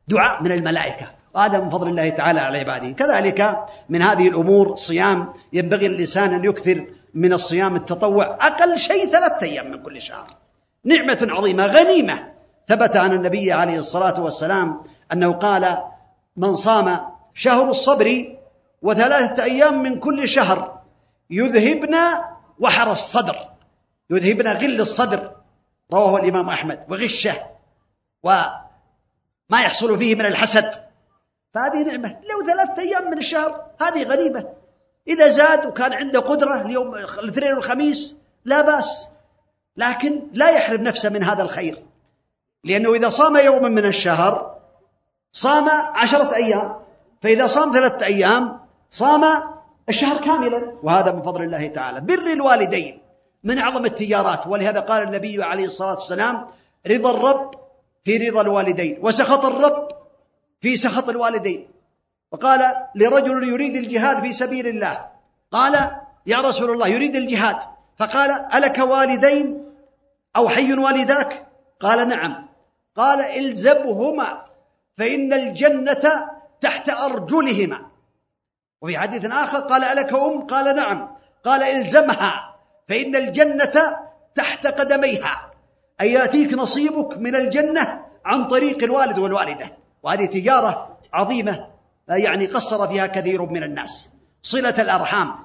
[0.08, 1.21] دعاء من الملائكة.
[1.36, 2.92] وهذا من فضل الله تعالى على عباده.
[2.92, 9.46] كذلك من هذه الأمور صيام ينبغي الانسان أن يكثر من الصيام التطوع أقل شيء ثلاثة
[9.46, 10.38] أيام من كل شهر.
[10.84, 12.32] نعمة عظيمة غنيمة.
[12.68, 14.82] ثبت عن النبي عليه الصلاة والسلام
[15.14, 15.78] أنه قال
[16.38, 17.00] من صام
[17.34, 18.38] شهر الصبر
[18.82, 20.82] وثلاثة أيام من كل شهر
[21.30, 21.96] يذهبن
[22.60, 23.38] وحر الصدر.
[24.10, 25.32] يذهبن غل الصدر.
[25.94, 26.86] رواه الإمام أحمد.
[26.90, 27.36] وغشة.
[28.24, 30.91] وما يحصل فيه من الحسد.
[31.54, 32.10] فهذه نعمة.
[32.10, 34.46] لو ثلاثة أيام من الشهر هذه غريبة.
[35.08, 39.10] إذا زاد وكان عنده قدرة اليوم الاثنين والخميس لا بأس.
[39.78, 41.84] لكن لا يحرم نفسه من هذا الخير.
[42.64, 44.58] لأنه إذا صام يوما من الشهر
[45.34, 46.76] صام عشرة أيام.
[47.22, 48.60] فإذا صام ثلاثة أيام
[48.92, 49.24] صام
[49.90, 50.74] الشهر كاملا.
[50.84, 52.02] وهذا من فضل الله تعالى.
[52.02, 53.02] بر الوالدين
[53.44, 54.48] من أعظم التجارات.
[54.48, 56.48] ولهذا قال النبي عليه الصلاة والسلام
[56.88, 57.52] رضا الرب
[58.04, 59.00] في رضا الوالدين.
[59.02, 60.01] وسخط الرب
[60.62, 61.68] في سخط الوالدين.
[62.32, 65.08] وقال لرجل يريد الجهاد في سبيل الله.
[65.52, 65.92] قال
[66.28, 67.58] يا رسول الله يريد الجهاد.
[67.98, 69.66] فقال ألك والدين
[70.36, 71.48] أو حي والداك؟
[71.80, 72.48] قال نعم.
[72.96, 74.46] قال الزمهما
[74.98, 76.30] فإن الجنة
[76.62, 77.92] تحت أرجلهما.
[78.82, 81.16] وفي حديث آخر قال ألك أم؟ قال نعم.
[81.46, 82.56] قال إلزمها
[82.90, 83.98] فإن الجنة
[84.36, 85.52] تحت قدميها.
[86.02, 89.81] أي يأتيك نصيبك من الجنة عن طريق الوالد والوالدة.
[90.04, 91.68] وهذه تجارة عظيمة
[92.08, 94.10] يعني قصر فيها كثير من الناس.
[94.44, 95.36] صلة الأرحام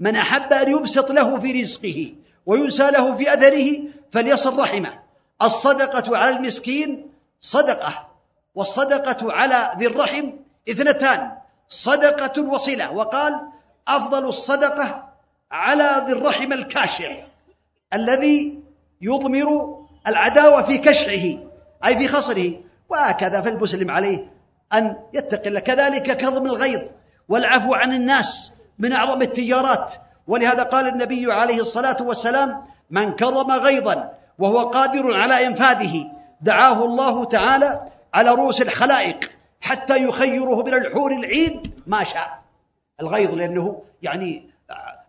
[0.00, 2.14] من أحب أن يبسط له في رزقه
[2.46, 3.82] وينسى له في أثره
[4.12, 4.98] فليصل رحمه.
[5.42, 7.10] الصدقة على المسكين
[7.40, 8.08] صدقة
[8.54, 10.30] والصدقة على ذي الرحم
[10.68, 11.30] اثنتان.
[11.68, 13.40] صدقة وصلة وقال
[13.88, 15.08] أفضل الصدقة
[15.50, 17.16] على ذي الرحم الكاشع
[17.92, 18.58] الذي
[19.00, 21.38] يضمر العداوة في كشحه
[21.84, 22.60] أي في خصره.
[22.92, 24.26] وهكذا فالمسلم عليه
[24.72, 25.60] أن يتقي الله.
[25.60, 26.80] كذلك كظم الغيظ
[27.28, 29.94] والعفو عن الناس من أعظم التجارات
[30.26, 37.24] ولهذا قال النبي عليه الصلاة والسلام من كظم غيظا وهو قادر على إنفاذه دعاه الله
[37.24, 37.80] تعالى
[38.14, 39.30] على رؤوس الخلائق
[39.60, 42.42] حتى يخيره من الحور العين ما شاء.
[43.00, 44.50] الغيظ لأنه يعني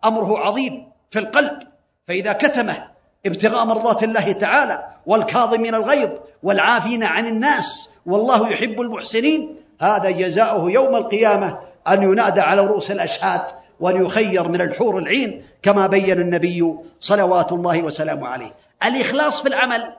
[0.05, 1.59] أمره عظيم في القلب
[2.07, 2.92] فإذا كتمه
[3.25, 6.09] ابتغاء مرضات الله تعالى والكاظمين الغيظ
[6.43, 9.55] والعافين عن الناس والله يحب المحسنين.
[9.81, 13.41] هذا جزاؤه يوم القيامة أن ينادى على رؤوس الأشهاد
[13.79, 18.53] وأن يخير من الحور العين كما بين النبي صلوات الله وسلامه عليه.
[18.83, 19.93] الإخلاص في العمل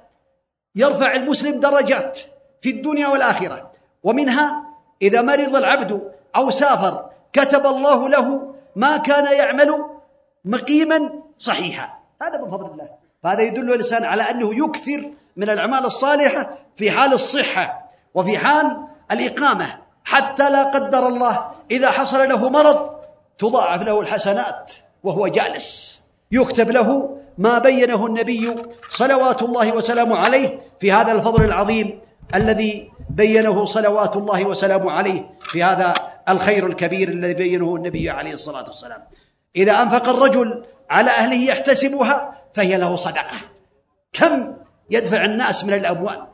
[0.75, 2.21] يرفع المسلم درجات
[2.63, 3.71] في الدنيا والآخرة.
[4.03, 4.65] ومنها
[5.03, 9.85] إذا مرض العبد أو سافر كتب الله له ما كان يعمل
[10.45, 11.99] مقيما صحيحا.
[12.23, 13.04] هذا من فضل الله.
[13.25, 19.79] فهذا يدل الإنسان على أنه يكثر من الأعمال الصالحة في حال الصحة وفي حال الإقامة.
[20.05, 22.91] حتى لا قدر الله إذا حصل له مرض
[23.39, 24.73] تضاعف له الحسنات
[25.03, 26.03] وهو جالس.
[26.33, 28.55] يكتب له ما بينه النبي
[28.91, 32.01] صلوات الله وسلامه عليه في هذا الفضل العظيم
[32.35, 35.95] الذي بينه صلوات الله وسلامه عليه في هذا
[36.29, 39.03] الخير الكبير الذي بينه النبي عليه الصلاة والسلام.
[39.57, 43.37] إذا أنفق الرجل على أهله يحتسبها فهي له صدقة.
[44.13, 44.57] كم
[44.91, 46.27] يدفع الناس من الأموال؟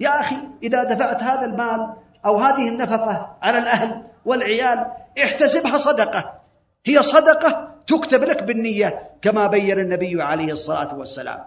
[0.00, 1.94] يا أخي إذا دفعت هذا المال
[2.26, 4.86] أو هذه النفقة على الأهل والعيال
[5.22, 6.40] احتسبها صدقة.
[6.86, 11.44] هي صدقة تكتب لك بالنية كما بين النبي عليه الصلاة والسلام.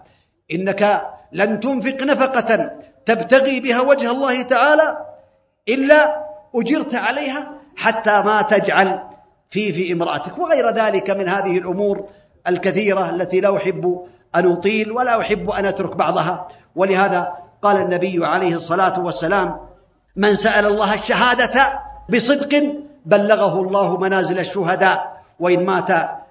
[0.52, 1.02] إنك
[1.32, 2.70] لن تنفق نفقة
[3.06, 5.06] تبتغي بها وجه الله تعالى
[5.68, 9.02] إلا أجرت عليها حتى ما تجعل
[9.50, 12.08] في في امرأتك وغير ذلك من هذه الأمور
[12.48, 16.48] الكثيرة التي لا أحب أن أطيل ولا أحب أن أترك بعضها.
[16.76, 19.60] ولهذا قال النبي عليه الصلاة والسلام
[20.16, 22.72] من سأل الله الشهادة بصدق
[23.06, 25.90] بلغه الله منازل الشهداء وإن مات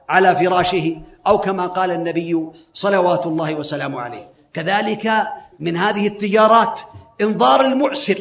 [0.10, 0.98] على فراشه
[1.28, 4.30] أو كما قال النبي صلوات الله وسلامه عليه.
[4.54, 5.12] كذلك
[5.60, 6.80] من هذه التجارات
[7.22, 8.20] انظار المعسر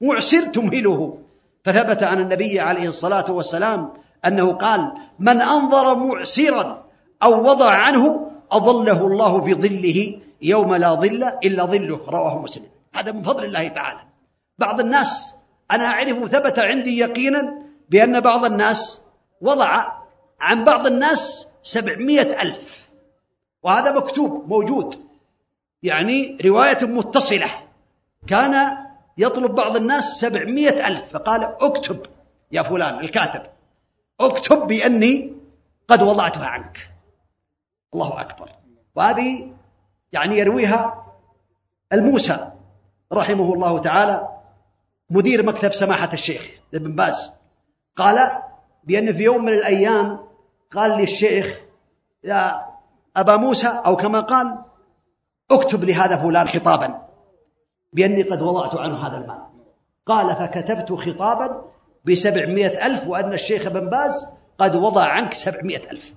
[0.00, 1.18] معسر تمهله.
[1.64, 3.92] فثبت عن النبي عليه الصلاة والسلام
[4.24, 6.84] أنه قال من أنظر معسرا
[7.22, 12.00] أو وضع عنه اظله الله في ظله يوم لا ظل إلا ظله.
[12.08, 12.66] رواه مسلم.
[12.94, 14.00] هذا من فضل الله تعالى.
[14.58, 15.34] بعض الناس
[15.70, 17.54] أنا أعرف ثبت عندي يقينا
[17.88, 19.02] بأن بعض الناس
[19.40, 19.86] وضع
[20.40, 22.88] عن بعض الناس سبعمائة ألف.
[23.62, 24.94] وهذا مكتوب موجود.
[25.82, 27.50] يعني رواية متصلة.
[28.26, 28.76] كان
[29.18, 31.02] يطلب بعض الناس سبعمائة ألف.
[31.12, 32.06] فقال اكتب
[32.52, 33.42] يا فلان الكاتب.
[34.20, 35.36] اكتب بأني
[35.88, 36.90] قد وضعتها عنك.
[37.94, 38.50] الله أكبر.
[38.94, 39.52] وهذه
[40.12, 41.06] يعني يرويها
[41.92, 42.50] الموسى
[43.12, 44.28] رحمه الله تعالى
[45.10, 47.32] مدير مكتب سماحة الشيخ ابن باز.
[47.96, 48.42] قال
[48.84, 50.18] بأن في يوم من الأيام
[50.70, 51.60] قال للشيخ
[52.24, 52.66] يا
[53.16, 54.58] أبا موسى أو كما قال
[55.50, 57.08] اكتب لهذا فلان خطابا
[57.92, 59.42] بأني قد وضعت عنه هذا المال.
[60.06, 61.64] قال فكتبت خطابا
[62.04, 66.14] بسبعمائة ألف وأن الشيخ بن باز قد وضع عنك سبعمائة ألف.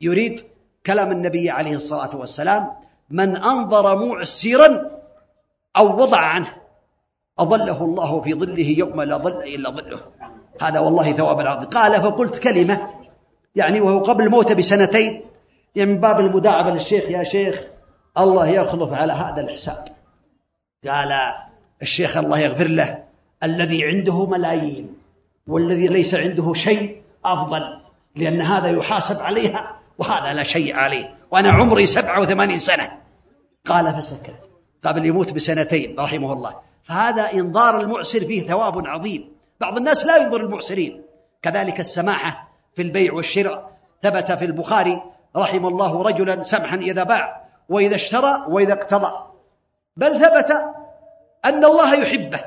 [0.00, 0.44] يريد
[0.86, 2.70] كلام النبي عليه الصلاة والسلام
[3.10, 4.90] من أنظر معسرا
[5.76, 6.56] أو وضع عنه
[7.38, 10.00] أظله الله في ظله يوم لا ظل إلا ظله.
[10.60, 11.68] هذا والله ثواب العظيم.
[11.68, 12.90] قال فقلت كلمة
[13.54, 15.22] يعني وهو قبل الموت بسنتين
[15.76, 17.62] يعني من باب المداعبة للشيخ يا شيخ
[18.18, 19.84] الله يخلف على هذا الحساب.
[20.88, 21.12] قال
[21.82, 23.04] الشيخ الله يغفر له
[23.42, 24.94] الذي عنده ملايين
[25.46, 27.80] والذي ليس عنده شيء أفضل
[28.16, 31.18] لأن هذا يحاسب عليها وهذا لا شيء عليه.
[31.30, 32.98] وأنا عمري سبعة وثمانين سنة.
[33.66, 34.36] قال فسكت.
[34.82, 36.60] قبل يموت بسنتين رحمه الله.
[36.82, 39.32] فهذا إنظار المعسر فيه ثواب عظيم.
[39.60, 41.02] بعض الناس لا ينظر المعسرين.
[41.42, 43.78] كذلك السماحة في البيع والشراء.
[44.02, 45.02] ثبت في البخاري
[45.36, 49.12] رحم الله رجلا سمحا إذا باع وإذا اشترى وإذا اقتضى.
[49.96, 50.52] بل ثبت
[51.44, 52.40] أن الله يحبه.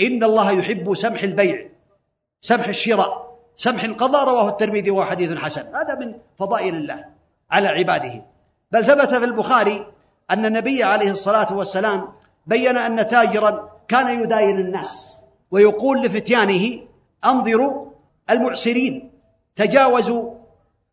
[0.00, 1.68] إن الله يحب سمح البيع
[2.42, 3.23] سمح الشراء.
[3.56, 5.76] سمح القضاء رواه الترمذي وهو حديث حسن.
[5.76, 7.04] هذا من فضائل الله
[7.50, 8.24] على عباده.
[8.72, 9.86] بل ثبت في البخاري
[10.30, 12.08] أن النبي عليه الصلاة والسلام
[12.46, 15.16] بين أن تاجرا كان يداين الناس
[15.50, 16.80] ويقول لفتيانه
[17.24, 17.86] أنظروا
[18.30, 19.12] المعسرين
[19.56, 20.34] تجاوزوا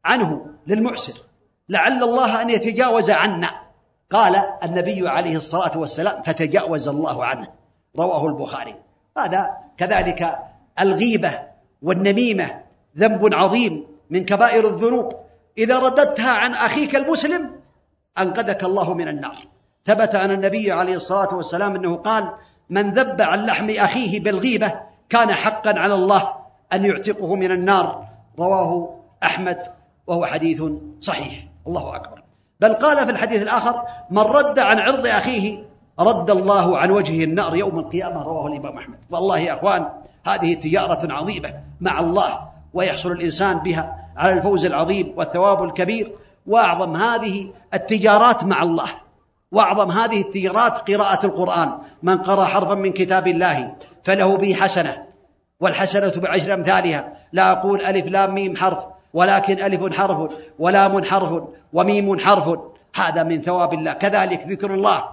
[0.05, 1.14] عنه للمعسر
[1.70, 3.62] لعل الله أن يتجاوز عنا.
[4.12, 7.47] قال النبي عليه الصلاة والسلام فتجاوز الله عنه.
[7.99, 8.76] رواه البخاري.
[9.18, 10.39] هذا كذلك
[10.80, 11.51] الغيبة
[11.82, 12.61] والنميمة
[12.97, 15.13] ذنب عظيم من كبائر الذنوب.
[15.57, 17.51] إذا رددتها عن أخيك المسلم
[18.17, 19.38] أنقذك الله من النار.
[19.86, 22.32] ثبت عن النبي عليه الصلاة والسلام أنه قال
[22.69, 24.73] من ذب عن لحم أخيه بالغيبة
[25.09, 26.34] كان حقا على الله
[26.73, 28.07] أن يعتقه من النار.
[28.39, 29.63] رواه أحمد
[30.07, 30.63] وهو حديث
[31.01, 31.47] صحيح.
[31.67, 32.23] الله أكبر.
[32.59, 35.70] بل قال في الحديث الآخر من رد عن عرض أخيه
[36.04, 38.97] رد الله عن وجهه النار يوم القيامة رواه الإمام أحمد.
[39.10, 39.89] والله يا أخوان
[40.26, 42.39] هذه تجارة عظيمة مع الله
[42.74, 46.12] ويحصل الإنسان بها على الفوز العظيم والثواب الكبير.
[46.47, 48.89] وأعظم هذه التجارات مع الله.
[49.52, 51.78] وأعظم هذه التجارات قراءة القرآن.
[52.04, 55.04] من قرأ حرفا من كتاب الله فله به حسنة
[55.60, 57.14] والحسنة بعشر أمثالها.
[57.34, 58.80] لا أقول ألف لام ميم حرف
[59.14, 61.43] ولكن ألف حرف ولام حرف
[61.74, 62.60] وميم حرف.
[62.95, 63.93] هذا من ثواب الله.
[63.93, 65.04] كذلك ذكر الله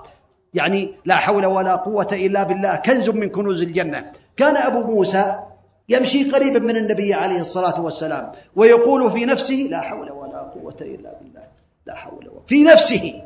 [0.58, 2.76] يعني لا حول ولا قوة إلا بالله.
[2.76, 4.12] كنز من كنوز الجنة.
[4.36, 5.40] كان أبو موسى
[5.88, 11.10] يمشي قريبا من النبي عليه الصلاة والسلام ويقول في نفسه لا حول ولا قوة إلا
[11.18, 11.44] بالله.
[11.86, 13.22] لا حول ولا في نفسه.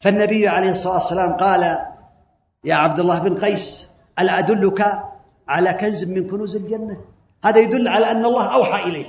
[0.00, 1.78] فالنبي عليه الصلاة والسلام قال
[2.64, 5.02] يا عبد الله بن قيس الا ادلك
[5.48, 7.00] على كنز من كنوز الجنة؟
[7.44, 9.06] هذا يدل على أن الله أوحى إليه.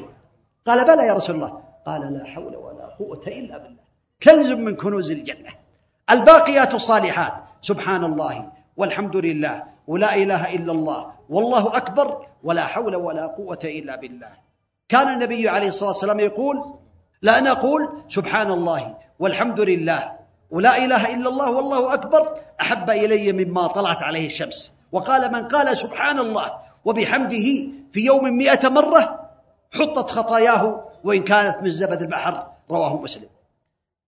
[0.66, 1.62] قال بلى يا رسول الله.
[1.86, 3.84] قال لا حول ولا قوة إلا بالله.
[4.24, 5.63] كنز من كنوز الجنة.
[6.10, 11.12] الباقيات الصالحات سبحان الله والحمد لله ولا إله إلا الله.
[11.30, 12.28] والله أكبر.
[12.44, 14.32] ولا حول ولا قوة إلا بالله.
[14.90, 16.74] كان النبي عليه الصلاة والسلام يقول
[17.22, 20.12] لا نقول سبحان الله والحمد لله
[20.52, 22.40] ولا إله إلا الله والله أكبر.
[22.62, 24.74] أحب إلي مما طلعت عليه الشمس.
[24.92, 26.54] وقال من قال سبحان الله
[26.86, 27.48] وبحمده
[27.92, 29.30] في يوم مئة مرة
[29.74, 32.48] حطت خطاياه وإن كانت من زبد البحر.
[32.72, 33.30] رواه مسلم.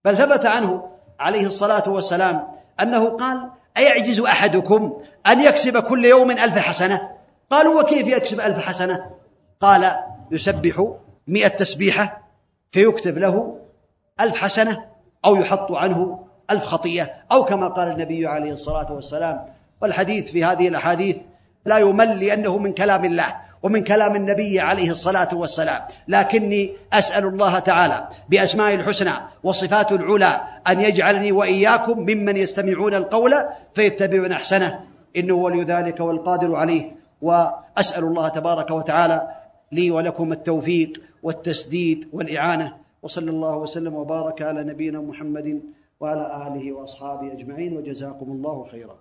[0.04, 2.48] بل ثبت عنه عليه الصلاة والسلام
[2.80, 7.10] أنه قال أيعجز أحدكم أن يكسب كل يوم ألف حسنة؟
[7.50, 9.10] قالوا وكيف يكسب ألف حسنة؟
[9.60, 9.92] قال
[10.30, 10.92] يسبح
[11.28, 12.22] مئة تسبيحة
[12.72, 13.58] فيكتب له
[14.20, 14.84] ألف حسنة
[15.24, 19.46] أو يحط عنه ألف خطيئة أو كما قال النبي عليه الصلاة والسلام.
[19.82, 21.16] والحديث في هذه الأحاديث
[21.64, 23.36] لا يمل لأنه من كلام الله.
[23.66, 25.82] ومن كلام النبي عليه الصلاة والسلام.
[26.08, 29.12] لكني أسأل الله تعالى بأسماء الحسنى
[29.42, 33.34] وصفات العلى أن يجعلني وإياكم ممن يستمعون القول
[33.74, 34.80] فيتبعون أحسنه.
[35.16, 36.96] إنه ولي ذلك والقادر عليه.
[37.22, 39.28] وأسأل الله تبارك وتعالى
[39.72, 42.72] لي ولكم التوفيق والتسديد والإعانة.
[43.02, 45.62] وصلى الله وسلم وبارك على نبينا محمد
[46.00, 47.76] وعلى آله وأصحابه أجمعين.
[47.76, 48.96] وجزاكم الله خيرا.